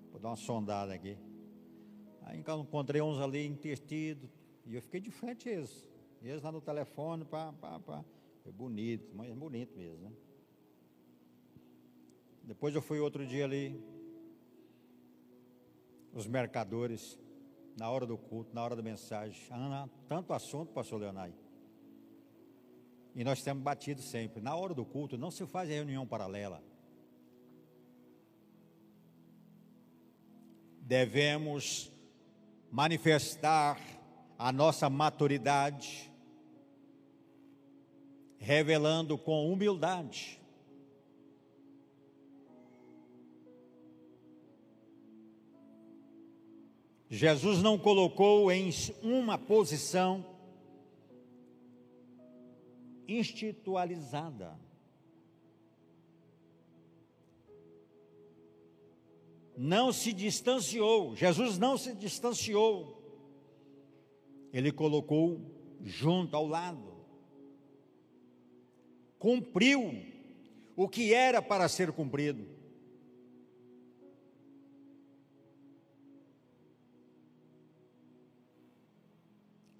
vou 0.09 0.19
dar 0.19 0.29
uma 0.29 0.35
sondada 0.35 0.95
aqui. 0.95 1.15
Aí 2.23 2.39
encontrei 2.39 3.03
uns 3.03 3.19
ali 3.19 3.45
intertidos, 3.45 4.27
e 4.65 4.73
eu 4.73 4.81
fiquei 4.81 4.99
de 4.99 5.11
frente 5.11 5.47
a 5.47 5.51
eles. 5.51 5.87
Eles 6.23 6.41
lá 6.41 6.51
no 6.51 6.59
telefone, 6.59 7.23
pá, 7.23 7.53
pá, 7.53 7.79
pá. 7.79 8.03
Foi 8.41 8.51
bonito, 8.51 9.11
mas 9.13 9.29
é 9.29 9.35
bonito 9.35 9.77
mesmo, 9.77 9.99
né? 9.99 10.11
Depois 12.41 12.73
eu 12.73 12.81
fui 12.81 12.99
outro 12.99 13.27
dia 13.27 13.45
ali, 13.45 13.79
os 16.15 16.25
mercadores, 16.25 17.19
na 17.77 17.91
hora 17.91 18.05
do 18.05 18.17
culto, 18.17 18.55
na 18.55 18.63
hora 18.63 18.73
da 18.73 18.81
mensagem. 18.81 19.37
Ana, 19.51 19.89
tanto 20.07 20.31
assunto, 20.31 20.71
pastor 20.71 21.01
Leonai. 21.01 21.33
E 23.13 23.21
nós 23.21 23.43
temos 23.43 23.61
batido 23.61 24.01
sempre. 24.01 24.41
Na 24.41 24.55
hora 24.55 24.73
do 24.73 24.85
culto 24.85 25.17
não 25.17 25.29
se 25.29 25.45
faz 25.45 25.69
reunião 25.69 26.07
paralela. 26.07 26.63
Devemos 30.79 31.91
manifestar 32.71 33.77
a 34.39 34.53
nossa 34.53 34.89
maturidade, 34.89 36.09
revelando 38.37 39.17
com 39.17 39.51
humildade 39.51 40.39
Jesus 47.09 47.61
não 47.61 47.77
colocou 47.77 48.51
em 48.51 48.71
uma 49.03 49.37
posição 49.37 50.25
institucionalizada. 53.07 54.59
Não 59.57 59.93
se 59.93 60.11
distanciou, 60.11 61.15
Jesus 61.15 61.57
não 61.57 61.77
se 61.77 61.95
distanciou, 61.95 63.01
ele 64.51 64.71
colocou 64.71 65.39
junto 65.81 66.35
ao 66.35 66.45
lado, 66.45 66.93
cumpriu 69.17 70.03
o 70.75 70.89
que 70.89 71.13
era 71.13 71.41
para 71.41 71.69
ser 71.69 71.93
cumprido. 71.93 72.54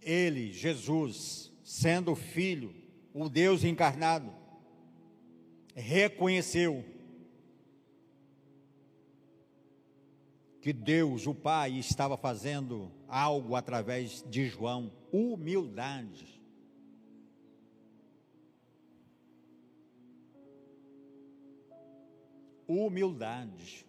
Ele, 0.06 0.54
Jesus, 0.54 1.52
sendo 1.64 2.16
filho, 2.16 2.74
o 3.12 3.28
Deus 3.28 3.64
encarnado, 3.64 4.32
reconheceu 5.74 6.86
que 10.62 10.72
Deus, 10.72 11.26
o 11.26 11.34
Pai, 11.34 11.74
estava 11.74 12.16
fazendo 12.18 12.92
algo 13.08 13.56
através 13.56 14.24
de 14.30 14.48
João, 14.48 14.92
humildade. 15.12 16.42
Humildade. 22.68 23.86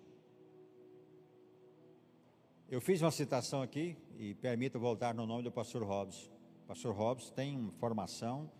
Eu 2.69 2.81
fiz 2.81 3.01
uma 3.01 3.11
citação 3.11 3.63
aqui 3.63 3.97
e 4.19 4.35
permita 4.35 4.79
voltar 4.79 5.15
no 5.15 5.27
nome 5.27 5.43
do 5.43 5.53
pastor 5.53 5.83
Hobbes. 5.83 6.31
O 6.65 6.67
pastor 6.69 6.95
Hobbes 6.95 7.31
tem 7.31 7.71
formação, 7.79 8.51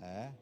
é, 0.00 0.32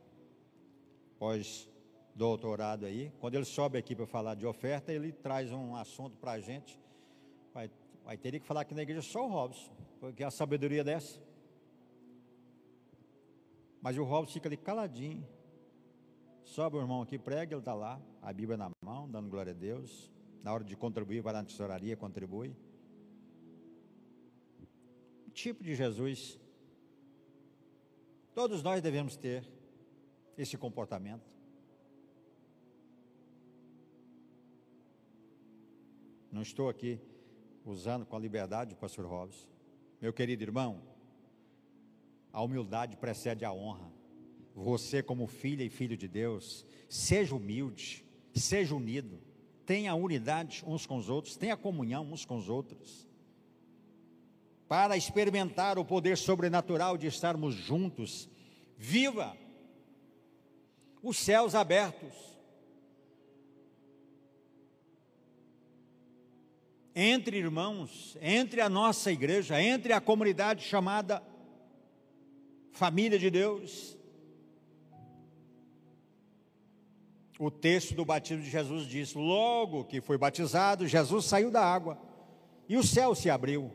pós-doutorado 1.19 2.87
aí. 2.87 3.13
Quando 3.19 3.35
ele 3.35 3.45
sobe 3.45 3.79
aqui 3.79 3.95
para 3.95 4.07
falar 4.07 4.35
de 4.35 4.47
oferta, 4.47 4.93
ele 4.93 5.13
traz 5.13 5.51
um 5.53 5.75
assunto 5.75 6.17
para 6.17 6.33
a 6.33 6.41
gente. 6.41 6.79
Vai, 7.53 7.71
vai 8.05 8.17
ter 8.17 8.39
que 8.39 8.47
falar 8.47 8.61
aqui 8.61 8.75
na 8.75 8.83
igreja 8.83 9.03
só 9.03 9.27
o 9.27 9.31
Hobbes, 9.31 9.71
porque 10.01 10.23
a 10.23 10.31
sabedoria 10.31 10.85
dessa. 10.85 11.21
Mas 13.81 13.97
o 13.97 14.05
Hobbes 14.05 14.33
fica 14.33 14.49
ali 14.49 14.57
caladinho. 14.57 15.27
Sobe 16.45 16.77
o 16.77 16.81
irmão 16.81 17.03
aqui, 17.03 17.19
prega, 17.19 17.55
ele 17.55 17.61
está 17.61 17.75
lá, 17.75 18.01
a 18.23 18.33
Bíblia 18.33 18.57
na 18.57 18.71
mão, 18.83 19.09
dando 19.09 19.29
glória 19.29 19.53
a 19.53 19.57
Deus. 19.57 20.11
Na 20.43 20.53
hora 20.53 20.65
de 20.65 20.77
contribuir, 20.77 21.21
vai 21.21 21.33
na 21.33 21.45
tesouraria, 21.45 21.97
contribui 21.97 22.55
tipo 25.43 25.63
de 25.63 25.75
Jesus. 25.75 26.39
Todos 28.35 28.63
nós 28.63 28.83
devemos 28.83 29.17
ter 29.17 29.45
esse 30.37 30.57
comportamento. 30.57 31.27
Não 36.31 36.43
estou 36.43 36.69
aqui 36.69 37.01
usando 37.65 38.05
com 38.05 38.17
a 38.17 38.19
liberdade 38.19 38.75
o 38.75 38.77
pastor 38.77 39.07
Robson. 39.07 39.47
Meu 40.01 40.13
querido 40.13 40.43
irmão, 40.43 40.83
a 42.33 42.43
humildade 42.43 42.97
precede 42.97 43.45
a 43.45 43.53
honra. 43.53 43.91
Você, 44.55 45.03
como 45.03 45.27
filha 45.27 45.63
e 45.63 45.71
filho 45.71 45.97
de 45.97 46.09
Deus, 46.09 46.67
seja 46.89 47.35
humilde, 47.35 48.05
seja 48.35 48.75
unido, 48.75 49.21
tenha 49.65 49.95
unidade 49.95 50.65
uns 50.67 50.85
com 50.85 50.97
os 50.97 51.09
outros, 51.09 51.37
tenha 51.37 51.57
comunhão 51.57 52.05
uns 52.13 52.25
com 52.25 52.37
os 52.37 52.49
outros 52.49 53.09
para 54.69 54.97
experimentar 54.97 55.79
o 55.79 55.85
poder 55.85 56.19
sobrenatural 56.19 56.99
de 56.99 57.07
estarmos 57.07 57.55
juntos. 57.55 58.29
Viva 58.77 59.35
os 61.03 61.17
céus 61.17 61.55
abertos. 61.55 62.15
Entre 66.95 67.39
irmãos, 67.39 68.19
entre 68.21 68.61
a 68.61 68.69
nossa 68.69 69.11
igreja, 69.11 69.63
entre 69.63 69.93
a 69.93 70.01
comunidade 70.01 70.65
chamada 70.65 71.23
Família 72.73 73.19
de 73.19 73.31
Deus. 73.31 73.97
O 77.39 77.51
texto 77.51 77.95
do 77.95 78.05
batismo 78.05 78.43
de 78.43 78.51
Jesus 78.51 78.87
diz: 78.87 79.15
logo 79.15 79.85
que 79.85 80.01
foi 80.01 80.19
batizado, 80.19 80.87
Jesus 80.87 81.25
saiu 81.25 81.51
da 81.51 81.65
água 81.65 81.97
e 82.69 82.77
o 82.77 82.83
céu 82.83 83.15
se 83.15 83.31
abriu. 83.31 83.73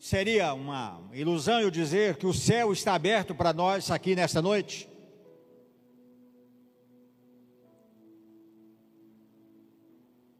Seria 0.00 0.54
uma 0.54 0.98
ilusão 1.12 1.60
eu 1.60 1.70
dizer 1.70 2.16
que 2.16 2.26
o 2.26 2.32
céu 2.32 2.72
está 2.72 2.94
aberto 2.94 3.34
para 3.34 3.52
nós 3.52 3.90
aqui 3.90 4.16
nesta 4.16 4.40
noite? 4.40 4.88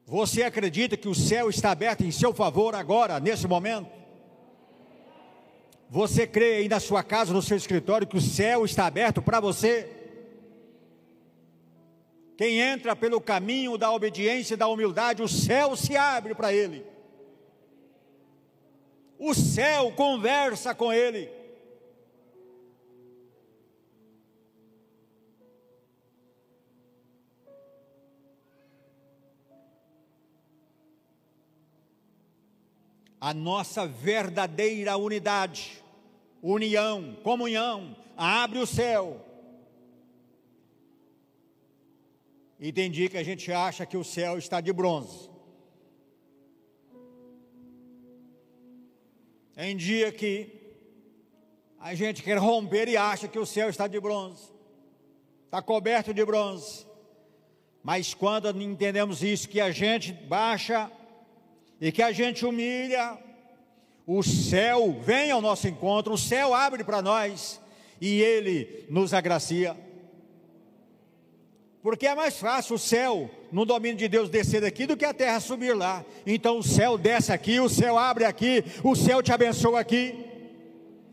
Você 0.07 0.43
acredita 0.43 0.97
que 0.97 1.07
o 1.07 1.15
céu 1.15 1.51
está 1.51 1.71
aberto 1.73 2.03
em 2.03 2.11
seu 2.11 2.33
favor 2.33 2.75
agora, 2.75 3.21
nesse 3.21 3.47
momento? 3.47 3.91
Você 5.91 6.27
crê 6.27 6.55
aí 6.55 6.69
na 6.69 6.81
sua 6.81 7.03
casa, 7.03 7.35
no 7.35 7.43
seu 7.43 7.59
escritório, 7.59 8.07
que 8.07 8.17
o 8.17 8.21
céu 8.21 8.65
está 8.65 8.87
aberto 8.87 9.21
para 9.21 9.41
você? 9.41 9.87
Quem 12.39 12.61
entra 12.61 12.97
pelo 12.97 13.21
caminho 13.21 13.77
da 13.77 13.93
obediência 13.93 14.55
e 14.55 14.57
da 14.57 14.69
humildade, 14.69 15.23
o 15.23 15.29
céu 15.29 15.77
se 15.77 15.99
abre 15.99 16.35
para 16.35 16.51
ele 16.51 16.83
o 19.21 19.35
céu 19.35 19.93
conversa 19.93 20.75
com 20.75 20.91
ele. 20.91 21.31
A 33.21 33.35
nossa 33.35 33.87
verdadeira 33.87 34.97
unidade, 34.97 35.85
união, 36.43 37.15
comunhão, 37.23 37.95
abre 38.17 38.59
o 38.59 38.67
céu. 38.67 39.23
E 42.59 42.73
tem 42.73 42.91
dia 42.91 43.11
que 43.11 43.19
a 43.19 43.23
gente 43.23 43.53
acha 43.53 43.85
que 43.85 43.99
o 43.99 44.05
céu 44.05 44.39
está 44.39 44.63
de 44.63 44.73
bronze. 44.73 45.30
Em 49.63 49.77
dia 49.77 50.11
que 50.11 50.49
a 51.79 51.95
gente 51.95 52.23
quer 52.23 52.39
romper 52.39 52.89
e 52.89 52.97
acha 52.97 53.29
que 53.29 53.39
o 53.39 53.45
céu 53.45 53.69
está 53.69 53.87
de 53.87 54.01
bronze, 54.01 54.51
está 55.45 55.61
coberto 55.61 56.15
de 56.15 56.25
bronze. 56.25 56.87
Mas 57.83 58.15
quando 58.15 58.49
entendemos 58.63 59.23
isso, 59.23 59.47
que 59.47 59.61
a 59.61 59.71
gente 59.71 60.15
baixa 60.15 60.91
e 61.79 61.93
que 61.93 62.03
a 62.03 62.11
gente 62.11 62.47
humilha, 62.47 63.19
o 64.07 64.23
céu 64.23 64.99
vem 65.03 65.31
ao 65.31 65.43
nosso 65.43 65.69
encontro, 65.69 66.15
o 66.15 66.19
céu 66.19 66.55
abre 66.55 66.83
para 66.83 67.03
nós 67.03 67.61
e 68.01 68.19
ele 68.19 68.87
nos 68.89 69.13
agracia. 69.13 69.77
Porque 71.83 72.07
é 72.07 72.15
mais 72.15 72.39
fácil 72.39 72.75
o 72.75 72.79
céu, 72.79 73.31
no 73.51 73.65
domínio 73.65 73.97
de 73.97 74.07
Deus, 74.07 74.29
descer 74.29 74.61
daqui 74.61 74.87
do 74.87 74.97
que 74.97 75.05
a 75.05 75.15
terra 75.15 75.41
subir 75.41 75.75
lá. 75.75 76.05
Então 76.27 76.59
o 76.59 76.63
céu 76.63 76.99
desce 76.99 77.33
aqui, 77.33 77.59
o 77.59 77.71
céu 77.71 77.97
abre 77.97 78.25
aqui, 78.25 78.63
o 78.85 78.95
céu 78.95 79.23
te 79.23 79.33
abençoa 79.33 79.81
aqui. 79.81 80.15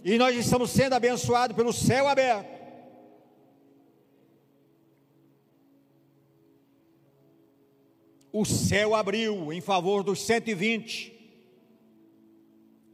E 0.04 0.18
nós 0.18 0.36
estamos 0.36 0.72
sendo 0.72 0.94
abençoados 0.94 1.56
pelo 1.56 1.72
céu 1.72 2.08
aberto. 2.08 2.58
O 8.32 8.44
céu 8.44 8.94
abriu 8.94 9.54
em 9.54 9.62
favor 9.62 10.04
dos 10.04 10.22
120. 10.22 11.14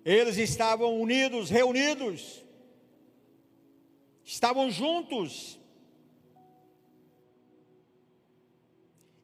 Eles 0.05 0.38
estavam 0.38 1.01
unidos, 1.01 1.49
reunidos, 1.49 2.43
estavam 4.24 4.69
juntos 4.69 5.59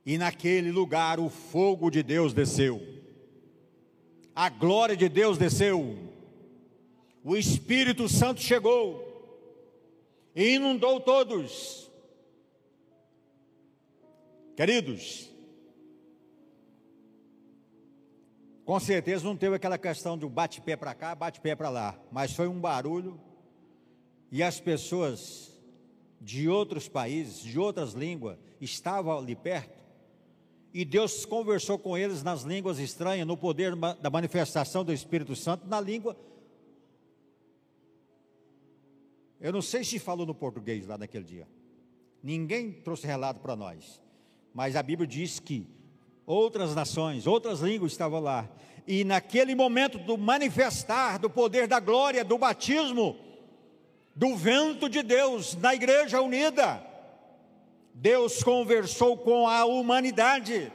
E 0.09 0.17
naquele 0.17 0.71
lugar 0.71 1.19
o 1.19 1.29
fogo 1.29 1.91
de 1.91 2.01
Deus 2.01 2.33
desceu, 2.33 2.81
a 4.33 4.49
glória 4.49 4.97
de 4.97 5.07
Deus 5.07 5.37
desceu, 5.37 5.99
o 7.23 7.37
Espírito 7.37 8.09
Santo 8.09 8.41
chegou. 8.41 9.05
E 10.35 10.55
inundou 10.55 10.99
todos. 10.99 11.91
Queridos, 14.55 15.29
com 18.65 18.79
certeza 18.79 19.23
não 19.23 19.37
teve 19.37 19.57
aquela 19.57 19.77
questão 19.77 20.17
do 20.17 20.27
bate-pé 20.27 20.75
para 20.75 20.95
cá, 20.95 21.13
bate-pé 21.13 21.55
para 21.55 21.69
lá, 21.69 22.01
mas 22.11 22.33
foi 22.33 22.47
um 22.47 22.59
barulho. 22.59 23.21
E 24.31 24.41
as 24.41 24.59
pessoas 24.59 25.55
de 26.19 26.49
outros 26.49 26.87
países, 26.89 27.43
de 27.43 27.59
outras 27.59 27.93
línguas, 27.93 28.39
estavam 28.59 29.15
ali 29.15 29.35
perto, 29.35 29.78
e 30.73 30.85
Deus 30.85 31.25
conversou 31.25 31.79
com 31.79 31.97
eles 31.97 32.21
nas 32.21 32.43
línguas 32.43 32.77
estranhas, 32.79 33.27
no 33.27 33.35
poder 33.35 33.75
da 33.75 34.09
manifestação 34.09 34.83
do 34.83 34.93
Espírito 34.93 35.35
Santo, 35.35 35.67
na 35.67 35.81
língua. 35.81 36.15
Eu 39.39 39.51
não 39.53 39.61
sei 39.61 39.83
se 39.83 39.97
falou 39.97 40.25
no 40.25 40.35
português 40.35 40.85
lá 40.85 40.97
naquele 40.97 41.23
dia. 41.23 41.47
Ninguém 42.21 42.71
trouxe 42.71 43.07
relato 43.07 43.39
para 43.39 43.55
nós. 43.55 44.01
Mas 44.53 44.75
a 44.75 44.83
Bíblia 44.83 45.07
diz 45.07 45.39
que 45.39 45.65
outras 46.25 46.75
nações, 46.75 47.25
outras 47.25 47.61
línguas 47.61 47.93
estavam 47.93 48.19
lá. 48.19 48.49
E 48.85 49.03
naquele 49.03 49.55
momento 49.55 49.97
do 49.97 50.17
manifestar 50.17 51.17
do 51.17 51.29
poder 51.29 51.67
da 51.67 51.79
glória, 51.79 52.23
do 52.25 52.37
batismo, 52.37 53.17
do 54.15 54.35
vento 54.35 54.89
de 54.89 55.01
Deus 55.01 55.55
na 55.55 55.73
igreja 55.73 56.21
unida. 56.21 56.88
Deus 57.93 58.43
conversou 58.43 59.17
com 59.17 59.47
a 59.47 59.65
humanidade. 59.65 60.71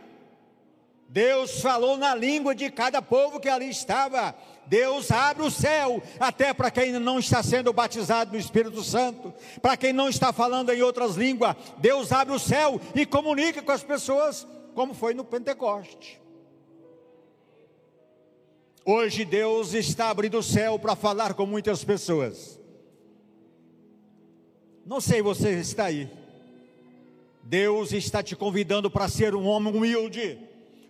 Deus 1.09 1.61
falou 1.61 1.97
na 1.97 2.15
língua 2.15 2.55
de 2.55 2.71
cada 2.71 3.01
povo 3.01 3.39
que 3.39 3.49
ali 3.49 3.71
estava. 3.71 4.35
Deus 4.67 5.11
abre 5.11 5.45
o 5.45 5.51
céu 5.51 6.03
até 6.19 6.53
para 6.53 6.71
quem 6.71 6.93
não 6.93 7.19
está 7.19 7.43
sendo 7.43 7.73
batizado 7.73 8.33
no 8.33 8.39
Espírito 8.39 8.83
Santo, 8.83 9.33
para 9.63 9.77
quem 9.77 9.93
não 9.93 10.09
está 10.09 10.33
falando 10.33 10.71
em 10.73 10.83
outras 10.83 11.15
línguas. 11.15 11.55
Deus 11.79 12.11
abre 12.11 12.35
o 12.35 12.39
céu 12.39 12.81
e 12.95 13.07
comunica 13.07 13.63
com 13.63 13.73
as 13.73 13.83
pessoas, 13.83 14.47
como 14.75 14.93
foi 14.93 15.15
no 15.15 15.25
Pentecoste. 15.25 16.21
Hoje 18.85 19.25
Deus 19.25 19.73
está 19.73 20.11
abrindo 20.11 20.39
o 20.39 20.43
céu 20.43 20.79
para 20.79 20.97
falar 20.97 21.35
com 21.35 21.47
muitas 21.47 21.85
pessoas. 21.85 22.61
Não 24.85 25.01
sei 25.01 25.23
você 25.23 25.61
está 25.61 25.85
aí. 25.85 26.11
Deus 27.45 27.93
está 27.93 28.23
te 28.23 28.35
convidando 28.35 28.91
para 28.91 29.09
ser 29.09 29.35
um 29.35 29.47
homem 29.47 29.75
humilde, 29.75 30.39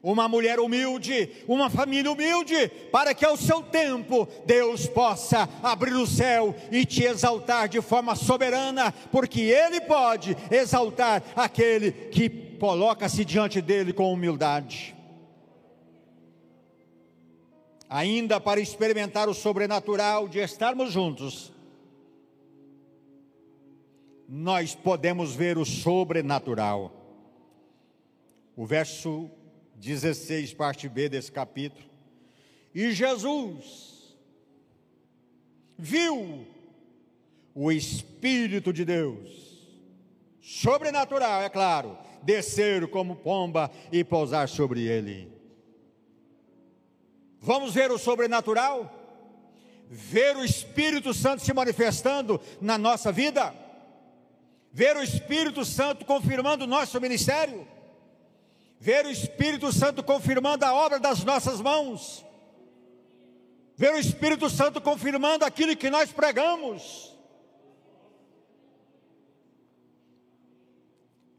uma 0.02 0.28
mulher 0.28 0.60
humilde, 0.60 1.30
uma 1.48 1.70
família 1.70 2.12
humilde, 2.12 2.68
para 2.92 3.14
que 3.14 3.24
ao 3.24 3.36
seu 3.36 3.62
tempo 3.62 4.28
Deus 4.44 4.86
possa 4.86 5.48
abrir 5.62 5.94
o 5.94 6.06
céu 6.06 6.54
e 6.70 6.84
te 6.84 7.02
exaltar 7.02 7.68
de 7.68 7.80
forma 7.80 8.14
soberana, 8.14 8.92
porque 9.10 9.40
Ele 9.40 9.80
pode 9.80 10.36
exaltar 10.50 11.22
aquele 11.34 11.90
que 11.90 12.28
coloca-se 12.60 13.24
diante 13.24 13.60
dele 13.60 13.92
com 13.92 14.12
humildade. 14.12 14.94
Ainda 17.88 18.38
para 18.38 18.60
experimentar 18.60 19.28
o 19.28 19.34
sobrenatural 19.34 20.28
de 20.28 20.38
estarmos 20.38 20.92
juntos, 20.92 21.53
nós 24.36 24.74
podemos 24.74 25.32
ver 25.32 25.56
o 25.56 25.64
sobrenatural. 25.64 26.92
O 28.56 28.66
verso 28.66 29.30
16, 29.76 30.52
parte 30.54 30.88
B 30.88 31.08
desse 31.08 31.30
capítulo. 31.30 31.88
E 32.74 32.90
Jesus 32.90 34.16
viu 35.78 36.44
o 37.54 37.70
Espírito 37.70 38.72
de 38.72 38.84
Deus, 38.84 39.30
sobrenatural, 40.42 41.42
é 41.42 41.48
claro, 41.48 41.96
descer 42.20 42.88
como 42.88 43.14
pomba 43.14 43.70
e 43.92 44.02
pousar 44.02 44.48
sobre 44.48 44.82
ele. 44.82 45.32
Vamos 47.38 47.72
ver 47.72 47.92
o 47.92 47.98
sobrenatural? 47.98 48.92
Ver 49.88 50.36
o 50.36 50.44
Espírito 50.44 51.14
Santo 51.14 51.44
se 51.44 51.54
manifestando 51.54 52.40
na 52.60 52.76
nossa 52.76 53.12
vida? 53.12 53.62
Ver 54.74 54.96
o 54.96 55.02
Espírito 55.04 55.64
Santo 55.64 56.04
confirmando 56.04 56.64
o 56.64 56.66
nosso 56.66 57.00
ministério, 57.00 57.64
ver 58.80 59.06
o 59.06 59.10
Espírito 59.10 59.72
Santo 59.72 60.02
confirmando 60.02 60.64
a 60.64 60.74
obra 60.74 60.98
das 60.98 61.22
nossas 61.22 61.60
mãos, 61.60 62.26
ver 63.76 63.94
o 63.94 63.98
Espírito 63.98 64.50
Santo 64.50 64.80
confirmando 64.80 65.44
aquilo 65.44 65.76
que 65.76 65.88
nós 65.88 66.10
pregamos. 66.10 67.14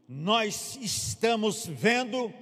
Nós 0.08 0.78
estamos 0.80 1.66
vendo, 1.66 2.32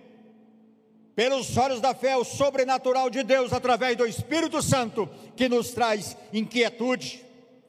pelos 1.17 1.57
olhos 1.57 1.81
da 1.81 1.93
fé, 1.93 2.17
o 2.17 2.23
sobrenatural 2.23 3.11
de 3.11 3.25
Deus 3.25 3.53
através 3.53 3.97
do 3.97 4.07
Espírito 4.07 4.63
Santo, 4.63 5.11
que 5.35 5.49
nos 5.49 5.73
traz 5.73 6.17
inquietude, 6.33 7.25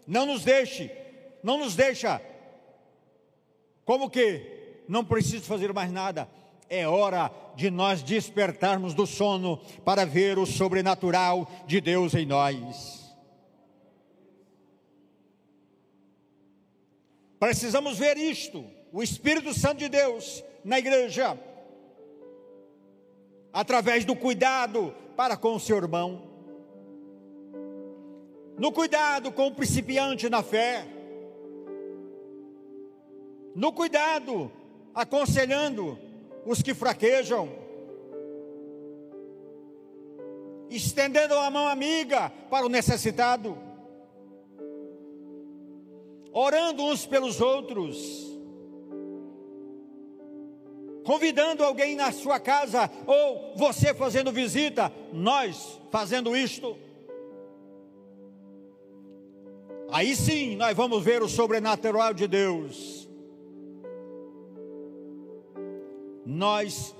não 0.05 0.27
nos 0.27 0.43
deixe, 0.43 0.91
não 1.41 1.57
nos 1.57 1.75
deixa 1.75 2.21
como 3.85 4.09
que 4.09 4.81
não 4.87 5.05
preciso 5.05 5.45
fazer 5.45 5.71
mais 5.71 5.91
nada? 5.91 6.27
É 6.67 6.87
hora 6.87 7.31
de 7.55 7.69
nós 7.69 8.01
despertarmos 8.01 8.95
do 8.95 9.05
sono 9.05 9.59
para 9.85 10.03
ver 10.05 10.39
o 10.39 10.45
sobrenatural 10.45 11.47
de 11.67 11.79
Deus 11.79 12.15
em 12.15 12.25
nós. 12.25 13.15
Precisamos 17.39 17.99
ver 17.99 18.17
isto, 18.17 18.65
o 18.91 19.03
Espírito 19.03 19.53
Santo 19.53 19.77
de 19.77 19.89
Deus 19.89 20.43
na 20.63 20.79
igreja, 20.79 21.37
através 23.53 24.03
do 24.03 24.15
cuidado 24.15 24.95
para 25.15 25.37
com 25.37 25.53
o 25.53 25.59
seu 25.59 25.77
irmão, 25.77 26.23
no 28.57 28.71
cuidado 28.71 29.31
com 29.31 29.47
o 29.47 29.53
principiante 29.53 30.29
na 30.29 30.41
fé, 30.41 30.87
no 33.55 33.71
cuidado, 33.71 34.51
aconselhando 34.93 35.97
os 36.45 36.61
que 36.61 36.73
fraquejam, 36.73 37.49
estendendo 40.69 41.33
a 41.35 41.49
mão 41.49 41.65
amiga 41.69 42.29
para 42.49 42.65
o 42.65 42.69
necessitado, 42.69 43.57
orando 46.33 46.83
uns 46.83 47.05
pelos 47.05 47.39
outros, 47.39 48.25
convidando 51.05 51.63
alguém 51.63 51.95
na 51.95 52.11
sua 52.11 52.41
casa, 52.41 52.91
ou 53.07 53.55
você 53.55 53.93
fazendo 53.93 54.33
visita, 54.33 54.91
nós 55.13 55.79
fazendo 55.89 56.35
isto. 56.35 56.77
Aí 59.91 60.13
sim 60.13 60.57
nós 60.57 60.75
vamos 60.75 61.01
ver 61.01 61.23
o 61.23 61.29
sobrenatural 61.29 62.13
de 62.13 62.27
Deus. 62.27 63.04
Nós, 66.25 66.95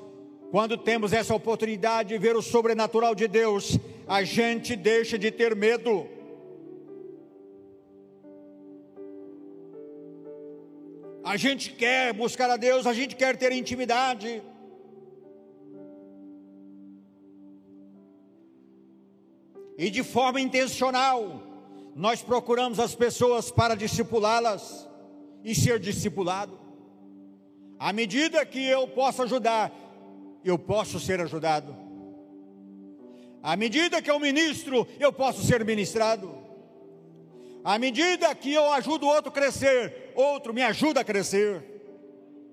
quando 0.51 0.78
temos 0.78 1.11
essa 1.11 1.34
oportunidade 1.34 2.09
de 2.09 2.17
ver 2.17 2.36
o 2.36 2.41
sobrenatural 2.41 3.15
de 3.15 3.28
Deus, 3.28 3.80
a 4.07 4.23
gente 4.23 4.76
deixa 4.76 5.17
de 5.17 5.32
ter 5.32 5.55
medo. 5.55 6.07
A 11.23 11.38
gente 11.38 11.71
quer 11.71 12.13
buscar 12.13 12.51
a 12.51 12.55
Deus, 12.55 12.86
a 12.86 12.93
gente 12.93 13.15
quer 13.15 13.36
ter 13.36 13.51
intimidade. 13.51 14.43
E 19.76 19.89
de 19.89 20.03
forma 20.03 20.39
intencional, 20.39 21.41
nós 21.95 22.21
procuramos 22.21 22.80
as 22.80 22.93
pessoas 22.93 23.49
para 23.49 23.76
discipulá-las 23.76 24.88
e 25.43 25.55
ser 25.55 25.80
discipulado. 25.80 26.64
À 27.80 27.91
medida 27.91 28.45
que 28.45 28.63
eu 28.65 28.88
posso 28.88 29.23
ajudar, 29.23 29.71
eu 30.43 30.57
posso 30.57 30.99
ser 30.99 31.19
ajudado. 31.19 31.76
À 33.41 33.55
medida 33.55 34.01
que 34.01 34.09
eu 34.09 34.19
ministro, 34.19 34.88
eu 34.99 35.11
posso 35.11 35.43
ser 35.43 35.63
ministrado. 35.63 36.36
À 37.63 37.78
medida 37.78 38.34
que 38.34 38.53
eu 38.53 38.71
ajudo 38.73 39.07
outro 39.07 39.30
a 39.30 39.34
crescer, 39.34 40.13
outro 40.15 40.53
me 40.53 40.61
ajuda 40.61 41.01
a 41.01 41.03
crescer. 41.03 41.63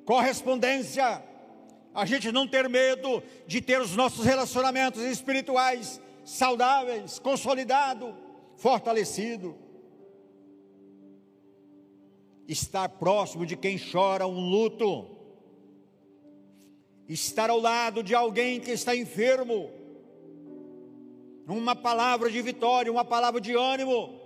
Correspondência. 0.05 1.23
A 1.95 2.07
gente 2.07 2.33
não 2.33 2.49
ter 2.49 2.68
medo 2.68 3.23
de 3.47 3.61
ter 3.61 3.81
os 3.81 3.95
nossos 3.95 4.25
relacionamentos 4.25 5.03
espirituais 5.03 6.01
saudáveis, 6.25 7.18
consolidado, 7.18 8.16
fortalecido. 8.57 9.55
Estar 12.53 12.89
próximo 12.89 13.47
de 13.47 13.57
quem 13.57 13.79
chora 13.79 14.27
um 14.27 14.49
luto 14.49 15.13
estar 17.09 17.51
ao 17.51 17.59
lado 17.59 18.03
de 18.03 18.15
alguém 18.15 18.61
que 18.61 18.71
está 18.71 18.97
enfermo, 18.97 19.71
uma 21.47 21.75
palavra 21.75 22.31
de 22.31 22.41
vitória, 22.41 22.91
uma 22.91 23.05
palavra 23.05 23.41
de 23.41 23.55
ânimo. 23.55 24.21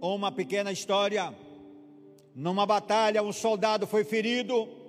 Uma 0.00 0.30
pequena 0.30 0.70
história. 0.70 1.34
Numa 2.34 2.66
batalha, 2.66 3.22
um 3.22 3.32
soldado 3.32 3.86
foi 3.86 4.04
ferido. 4.04 4.83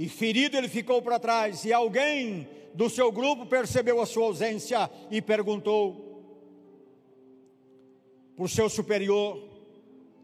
E 0.00 0.08
ferido 0.08 0.56
ele 0.56 0.66
ficou 0.66 1.02
para 1.02 1.18
trás. 1.18 1.66
E 1.66 1.74
alguém 1.74 2.48
do 2.72 2.88
seu 2.88 3.12
grupo 3.12 3.44
percebeu 3.44 4.00
a 4.00 4.06
sua 4.06 4.24
ausência 4.24 4.90
e 5.10 5.20
perguntou 5.20 6.24
para 8.34 8.46
o 8.46 8.48
seu 8.48 8.70
superior: 8.70 9.38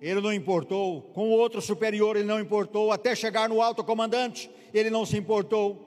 ele 0.00 0.22
não 0.22 0.32
importou, 0.32 1.02
com 1.12 1.28
o 1.28 1.32
outro 1.32 1.60
superior 1.60 2.16
ele 2.16 2.24
não 2.24 2.40
importou, 2.40 2.90
até 2.90 3.14
chegar 3.14 3.50
no 3.50 3.60
alto 3.60 3.84
comandante, 3.84 4.50
ele 4.72 4.88
não 4.88 5.04
se 5.04 5.18
importou. 5.18 5.84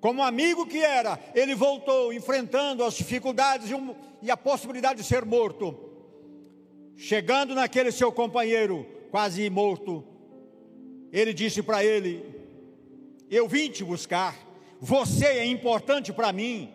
Como 0.00 0.22
amigo 0.22 0.66
que 0.66 0.78
era, 0.78 1.20
ele 1.34 1.54
voltou 1.54 2.14
enfrentando 2.14 2.82
as 2.82 2.94
dificuldades 2.94 3.68
e, 3.70 3.74
e 4.22 4.30
a 4.30 4.36
possibilidade 4.36 5.02
de 5.02 5.06
ser 5.06 5.26
morto. 5.26 5.78
Chegando 6.96 7.54
naquele 7.54 7.92
seu 7.92 8.10
companheiro, 8.10 8.86
quase 9.10 9.50
morto, 9.50 10.02
ele 11.12 11.34
disse 11.34 11.62
para 11.62 11.84
ele: 11.84 12.39
Eu 13.30 13.46
vim 13.46 13.70
te 13.70 13.84
buscar, 13.84 14.36
você 14.80 15.26
é 15.26 15.46
importante 15.46 16.12
para 16.12 16.32
mim, 16.32 16.72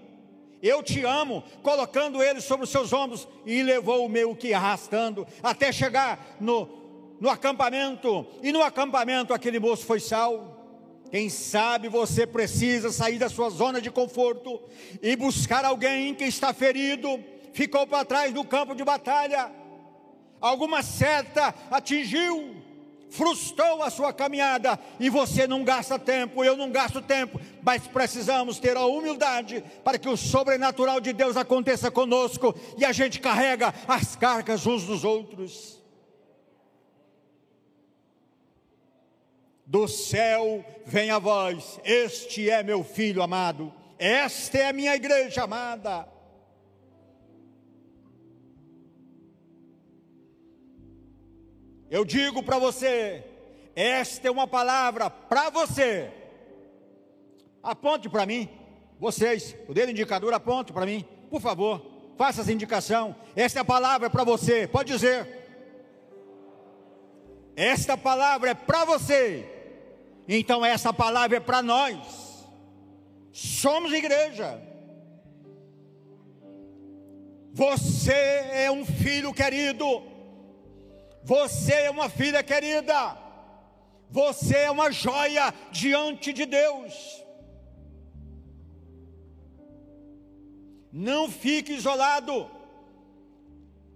eu 0.63 0.81
te 0.81 1.03
amo, 1.03 1.43
colocando 1.61 2.23
ele 2.23 2.39
sobre 2.39 2.63
os 2.63 2.69
seus 2.69 2.93
ombros, 2.93 3.27
e 3.45 3.61
levou 3.61 4.05
o 4.05 4.09
meu 4.09 4.35
que 4.35 4.53
arrastando, 4.53 5.27
até 5.43 5.71
chegar 5.71 6.37
no, 6.39 6.67
no 7.19 7.29
acampamento, 7.29 8.25
e 8.41 8.51
no 8.51 8.63
acampamento 8.63 9.33
aquele 9.33 9.59
moço 9.59 9.85
foi 9.85 9.99
salvo. 9.99 10.55
Quem 11.11 11.29
sabe 11.29 11.87
você 11.87 12.25
precisa 12.25 12.91
sair 12.91 13.19
da 13.19 13.29
sua 13.29 13.49
zona 13.49 13.79
de 13.79 13.91
conforto 13.91 14.59
e 15.01 15.15
buscar 15.15 15.63
alguém 15.63 16.15
que 16.15 16.23
está 16.23 16.53
ferido, 16.53 17.23
ficou 17.53 17.85
para 17.85 18.03
trás 18.05 18.33
do 18.33 18.43
campo 18.43 18.73
de 18.73 18.83
batalha, 18.83 19.51
alguma 20.41 20.81
seta 20.81 21.53
atingiu, 21.69 22.55
frustrou 23.09 23.81
a 23.81 23.89
sua 23.89 24.11
caminhada 24.11 24.79
e 24.99 25.09
você 25.09 25.47
não 25.47 25.63
gasta 25.63 25.97
tempo, 25.97 26.43
eu 26.43 26.57
não 26.57 26.71
gasto 26.71 27.01
tempo, 27.01 27.39
mas 27.61 27.87
precisamos 27.87 28.59
ter 28.59 28.75
a 28.75 28.85
humildade 28.85 29.63
para 29.83 29.97
que 29.97 30.09
o 30.09 30.17
sobrenatural 30.17 30.99
de 30.99 31.13
Deus 31.13 31.37
aconteça 31.37 31.89
conosco 31.89 32.55
e 32.77 32.85
a 32.85 32.91
gente 32.91 33.19
carrega 33.19 33.73
as 33.87 34.15
cargas 34.15 34.65
uns 34.65 34.83
dos 34.83 35.03
outros. 35.03 35.83
Do 39.65 39.87
céu 39.87 40.63
vem 40.85 41.09
a 41.09 41.17
voz: 41.17 41.79
Este 41.83 42.49
é 42.49 42.61
meu 42.61 42.83
filho 42.83 43.23
amado, 43.23 43.73
esta 43.97 44.59
é 44.59 44.67
a 44.67 44.73
minha 44.73 44.95
igreja 44.95 45.43
amada. 45.43 46.14
Eu 51.89 52.03
digo 52.03 52.41
para 52.41 52.57
você, 52.57 53.23
esta 53.75 54.27
é 54.27 54.31
uma 54.31 54.47
palavra 54.47 55.09
para 55.09 55.49
você. 55.49 56.11
Aponte 57.61 58.09
para 58.09 58.25
mim, 58.25 58.49
vocês, 58.99 59.55
o 59.67 59.73
dedo 59.73 59.91
indicador, 59.91 60.33
aponte 60.33 60.73
para 60.73 60.85
mim, 60.85 61.05
por 61.29 61.41
favor, 61.41 61.85
faça 62.17 62.41
essa 62.41 62.51
indicação. 62.51 63.15
Esta 63.35 63.59
é 63.59 63.63
palavra 63.63 64.09
para 64.09 64.23
você, 64.23 64.67
pode 64.67 64.91
dizer. 64.91 65.27
Esta 67.55 67.97
palavra 67.97 68.51
é 68.51 68.53
para 68.53 68.83
você, 68.85 69.49
então 70.27 70.65
essa 70.65 70.91
palavra 70.91 71.37
é 71.37 71.39
para 71.39 71.61
nós. 71.61 72.47
Somos 73.31 73.93
igreja. 73.93 74.61
Você 77.53 78.11
é 78.11 78.69
um 78.71 78.85
filho 78.85 79.33
querido 79.33 80.14
você 81.25 81.73
é 81.73 81.89
uma 81.89 82.07
filha 82.07 82.43
querida. 82.43 83.17
Você 84.11 84.55
é 84.55 84.69
uma 84.69 84.91
joia 84.91 85.51
diante 85.71 86.31
de 86.31 86.45
Deus. 86.45 86.93
Não 90.93 91.29
fique 91.29 91.73
isolado. 91.73 92.47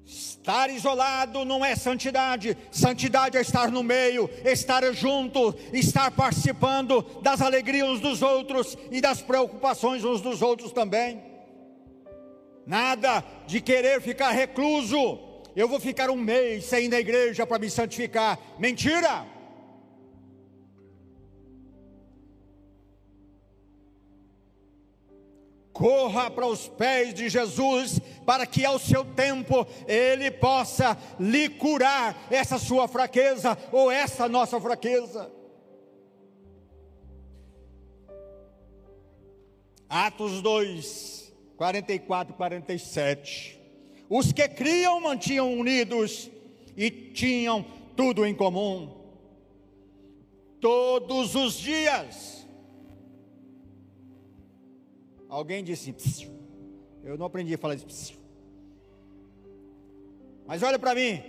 Estar 0.04 0.72
isolado 0.72 1.46
não 1.46 1.64
é 1.64 1.76
santidade, 1.76 2.58
santidade 2.72 3.38
é 3.38 3.42
estar 3.42 3.70
no 3.70 3.84
meio, 3.84 4.28
estar 4.44 4.92
junto, 4.92 5.56
estar 5.72 6.10
participando 6.10 7.04
das 7.22 7.44
alegrias 7.44 7.88
uns 7.88 8.00
dos 8.00 8.24
outros 8.24 8.76
e 8.90 9.00
das 9.00 9.22
preocupações 9.22 10.04
uns 10.04 10.20
dos 10.20 10.42
outros 10.42 10.72
também. 10.72 11.22
Nada 12.66 13.24
de 13.46 13.62
querer 13.62 14.02
ficar 14.02 14.32
recluso, 14.32 15.29
eu 15.56 15.68
vou 15.68 15.80
ficar 15.80 16.10
um 16.10 16.16
mês 16.16 16.66
sem 16.66 16.86
ir 16.86 16.90
na 16.90 17.00
igreja 17.00 17.46
para 17.46 17.60
me 17.60 17.70
santificar. 17.70 18.40
Mentira! 18.58 19.26
Corra 25.74 26.30
para 26.30 26.46
os 26.46 26.68
pés 26.68 27.14
de 27.14 27.30
Jesus, 27.30 28.00
para 28.26 28.46
que 28.46 28.66
ao 28.66 28.78
seu 28.78 29.06
tempo 29.06 29.66
Ele 29.88 30.30
possa 30.30 30.98
lhe 31.18 31.48
curar 31.48 32.28
essa 32.30 32.58
sua 32.58 32.86
fraqueza 32.86 33.58
ou 33.72 33.90
essa 33.90 34.28
nossa 34.28 34.60
fraqueza. 34.60 35.32
Atos 39.90 40.42
2, 40.42 41.34
44 41.56 42.34
e 42.34 42.38
47. 42.38 43.59
Os 44.10 44.32
que 44.32 44.48
criam 44.48 45.00
mantinham 45.00 45.54
unidos 45.54 46.32
e 46.76 46.90
tinham 46.90 47.64
tudo 47.96 48.26
em 48.26 48.34
comum. 48.34 48.98
Todos 50.60 51.36
os 51.36 51.54
dias. 51.54 52.48
Alguém 55.30 55.64
disse, 55.64 55.94
eu 57.04 57.18
não 57.18 57.28
aprendi 57.28 57.54
a 57.54 57.58
falar 57.58 57.76
isso. 57.76 57.86
Psiu. 57.86 58.18
Mas 60.48 60.64
olha 60.64 60.80
para 60.80 60.96
mim. 60.96 61.22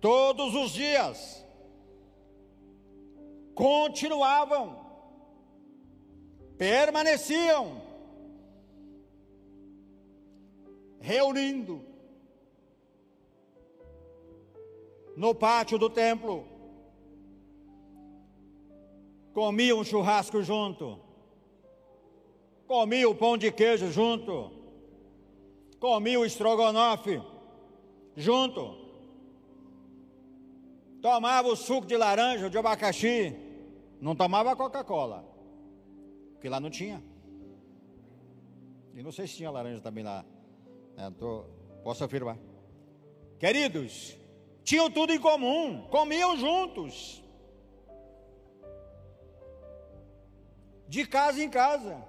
Todos 0.00 0.54
os 0.54 0.72
dias 0.72 1.44
continuavam, 3.54 4.80
permaneciam 6.56 7.89
reunindo 11.00 11.84
no 15.16 15.34
pátio 15.34 15.78
do 15.78 15.90
templo, 15.90 16.46
comia 19.32 19.74
um 19.74 19.84
churrasco 19.84 20.42
junto, 20.42 20.98
comia 22.66 23.08
o 23.08 23.14
pão 23.14 23.36
de 23.36 23.50
queijo 23.50 23.90
junto, 23.90 24.52
comia 25.78 26.20
o 26.20 26.24
estrogonofe 26.24 27.20
junto, 28.16 28.76
tomava 31.00 31.48
o 31.48 31.56
suco 31.56 31.86
de 31.86 31.96
laranja, 31.96 32.50
de 32.50 32.58
abacaxi, 32.58 33.34
não 34.00 34.14
tomava 34.14 34.54
Coca-Cola, 34.54 35.24
porque 36.32 36.48
lá 36.48 36.60
não 36.60 36.70
tinha. 36.70 37.02
E 38.94 39.02
não 39.02 39.12
sei 39.12 39.26
se 39.26 39.36
tinha 39.36 39.50
laranja 39.50 39.80
também 39.80 40.04
lá. 40.04 40.24
É, 40.96 41.10
posso 41.82 42.04
afirmar. 42.04 42.38
Queridos, 43.38 44.16
tinham 44.62 44.90
tudo 44.90 45.12
em 45.12 45.18
comum, 45.18 45.86
comiam 45.88 46.36
juntos, 46.36 47.22
de 50.86 51.06
casa 51.06 51.42
em 51.42 51.48
casa. 51.48 52.04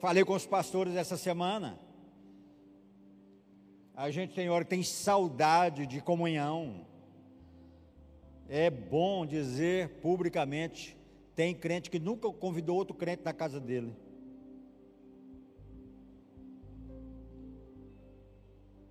Falei 0.00 0.24
com 0.24 0.34
os 0.34 0.44
pastores 0.44 0.96
essa 0.96 1.16
semana. 1.16 1.78
A 3.94 4.10
gente 4.10 4.34
tem 4.34 4.50
hora 4.50 4.64
que 4.64 4.70
tem 4.70 4.82
saudade 4.82 5.86
de 5.86 6.00
comunhão. 6.00 6.86
É 8.48 8.68
bom 8.68 9.24
dizer 9.24 10.00
publicamente 10.00 10.96
tem 11.34 11.54
crente 11.54 11.90
que 11.90 11.98
nunca 11.98 12.30
convidou 12.32 12.76
outro 12.76 12.94
crente 12.94 13.22
na 13.24 13.32
casa 13.32 13.60
dele. 13.60 13.94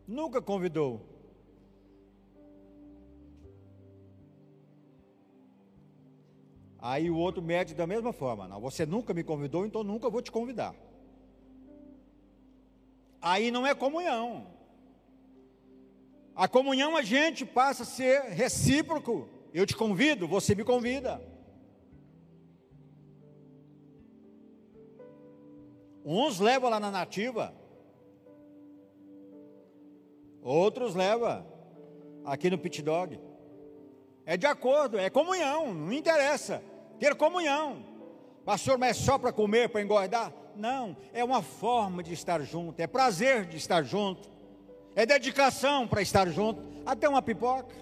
Nunca 0.07 0.41
convidou. 0.41 1.01
Aí 6.77 7.09
o 7.09 7.15
outro 7.15 7.41
mede 7.41 7.73
da 7.73 7.87
mesma 7.87 8.11
forma. 8.11 8.45
Não, 8.45 8.59
você 8.59 8.85
nunca 8.85 9.13
me 9.13 9.23
convidou, 9.23 9.65
então 9.65 9.83
nunca 9.83 10.09
vou 10.09 10.21
te 10.21 10.29
convidar. 10.29 10.75
Aí 13.21 13.49
não 13.51 13.65
é 13.65 13.73
comunhão. 13.73 14.47
A 16.35 16.45
comunhão 16.45 16.97
a 16.97 17.01
gente 17.01 17.45
passa 17.45 17.83
a 17.83 17.85
ser 17.85 18.23
recíproco. 18.23 19.29
Eu 19.53 19.65
te 19.65 19.77
convido, 19.77 20.27
você 20.27 20.53
me 20.53 20.65
convida. 20.65 21.32
Uns 26.05 26.39
levam 26.39 26.69
lá 26.69 26.79
na 26.79 26.91
nativa, 26.91 27.53
outros 30.41 30.95
levam 30.95 31.45
aqui 32.25 32.49
no 32.49 32.57
pit 32.57 32.81
dog. 32.81 33.19
É 34.25 34.37
de 34.37 34.45
acordo, 34.45 34.97
é 34.97 35.09
comunhão, 35.09 35.73
não 35.73 35.91
interessa. 35.91 36.63
Ter 36.99 37.15
comunhão. 37.15 37.85
Pastor, 38.45 38.77
mas 38.77 38.91
é 38.91 38.93
só 38.93 39.17
para 39.17 39.31
comer, 39.31 39.69
para 39.69 39.81
engordar? 39.81 40.33
Não, 40.55 40.95
é 41.13 41.23
uma 41.23 41.41
forma 41.41 42.03
de 42.03 42.13
estar 42.13 42.41
junto, 42.41 42.79
é 42.79 42.85
prazer 42.85 43.45
de 43.45 43.57
estar 43.57 43.83
junto, 43.83 44.29
é 44.95 45.05
dedicação 45.05 45.87
para 45.87 46.01
estar 46.01 46.27
junto, 46.29 46.61
até 46.85 47.07
uma 47.07 47.21
pipoca. 47.21 47.75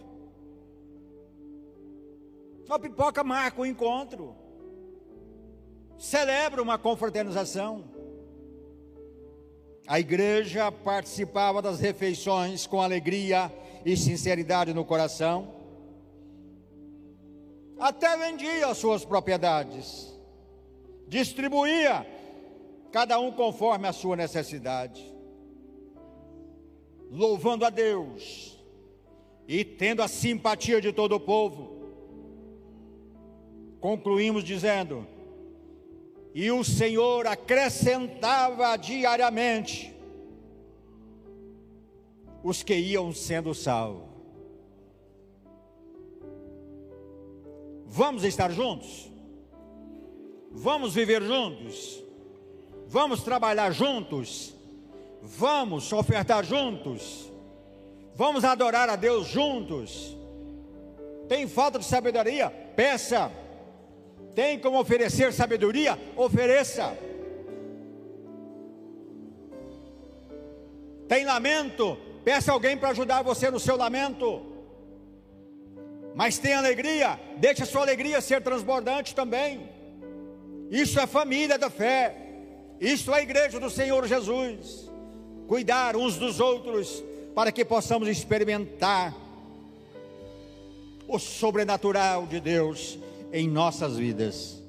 Uma 2.65 2.79
pipoca 2.79 3.23
marca 3.23 3.59
o 3.59 3.63
um 3.63 3.65
encontro, 3.65 4.35
celebra 5.97 6.61
uma 6.61 6.77
confraternização. 6.77 7.83
A 9.91 9.99
igreja 9.99 10.71
participava 10.71 11.61
das 11.61 11.81
refeições 11.81 12.65
com 12.65 12.81
alegria 12.81 13.53
e 13.85 13.97
sinceridade 13.97 14.73
no 14.73 14.85
coração, 14.85 15.53
até 17.77 18.15
vendia 18.15 18.67
as 18.67 18.77
suas 18.77 19.03
propriedades, 19.03 20.17
distribuía 21.09 22.07
cada 22.89 23.19
um 23.19 23.33
conforme 23.33 23.85
a 23.85 23.91
sua 23.91 24.15
necessidade, 24.15 25.03
louvando 27.09 27.65
a 27.65 27.69
Deus 27.69 28.57
e 29.45 29.65
tendo 29.65 30.01
a 30.01 30.07
simpatia 30.07 30.79
de 30.79 30.93
todo 30.93 31.15
o 31.15 31.19
povo. 31.19 31.69
Concluímos 33.81 34.45
dizendo: 34.45 35.05
E 36.33 36.49
o 36.51 36.63
Senhor 36.63 37.27
acrescentava 37.27 38.75
diariamente 38.77 39.93
os 42.43 42.63
que 42.63 42.75
iam 42.75 43.13
sendo 43.13 43.53
salvos. 43.53 44.09
Vamos 47.85 48.23
estar 48.23 48.51
juntos? 48.51 49.11
Vamos 50.49 50.93
viver 50.93 51.21
juntos? 51.21 52.01
Vamos 52.87 53.21
trabalhar 53.21 53.71
juntos. 53.73 54.53
Vamos 55.21 55.91
ofertar 55.91 56.45
juntos. 56.45 57.29
Vamos 58.15 58.43
adorar 58.43 58.89
a 58.89 58.95
Deus 58.95 59.27
juntos. 59.27 60.15
Tem 61.27 61.47
falta 61.47 61.79
de 61.79 61.85
sabedoria? 61.85 62.49
Peça. 62.49 63.31
Tem 64.33 64.57
como 64.59 64.79
oferecer 64.79 65.33
sabedoria? 65.33 65.99
Ofereça. 66.15 66.97
Tem 71.07 71.25
lamento? 71.25 71.97
Peça 72.23 72.51
alguém 72.51 72.77
para 72.77 72.89
ajudar 72.89 73.21
você 73.21 73.49
no 73.49 73.59
seu 73.59 73.75
lamento. 73.75 74.45
Mas 76.15 76.37
tem 76.37 76.53
alegria? 76.53 77.19
Deixe 77.37 77.63
a 77.63 77.65
sua 77.65 77.81
alegria 77.81 78.21
ser 78.21 78.41
transbordante 78.41 79.13
também. 79.13 79.69
Isso 80.69 80.99
é 80.99 81.07
família 81.07 81.57
da 81.57 81.69
fé. 81.69 82.15
Isto 82.79 83.13
é 83.13 83.19
a 83.19 83.21
igreja 83.21 83.59
do 83.59 83.69
Senhor 83.69 84.07
Jesus. 84.07 84.89
Cuidar 85.47 85.97
uns 85.97 86.15
dos 86.15 86.39
outros 86.39 87.03
para 87.35 87.51
que 87.51 87.65
possamos 87.65 88.07
experimentar 88.07 89.13
o 91.07 91.19
sobrenatural 91.19 92.25
de 92.25 92.39
Deus 92.39 92.97
em 93.31 93.47
nossas 93.47 93.97
vidas. 93.97 94.60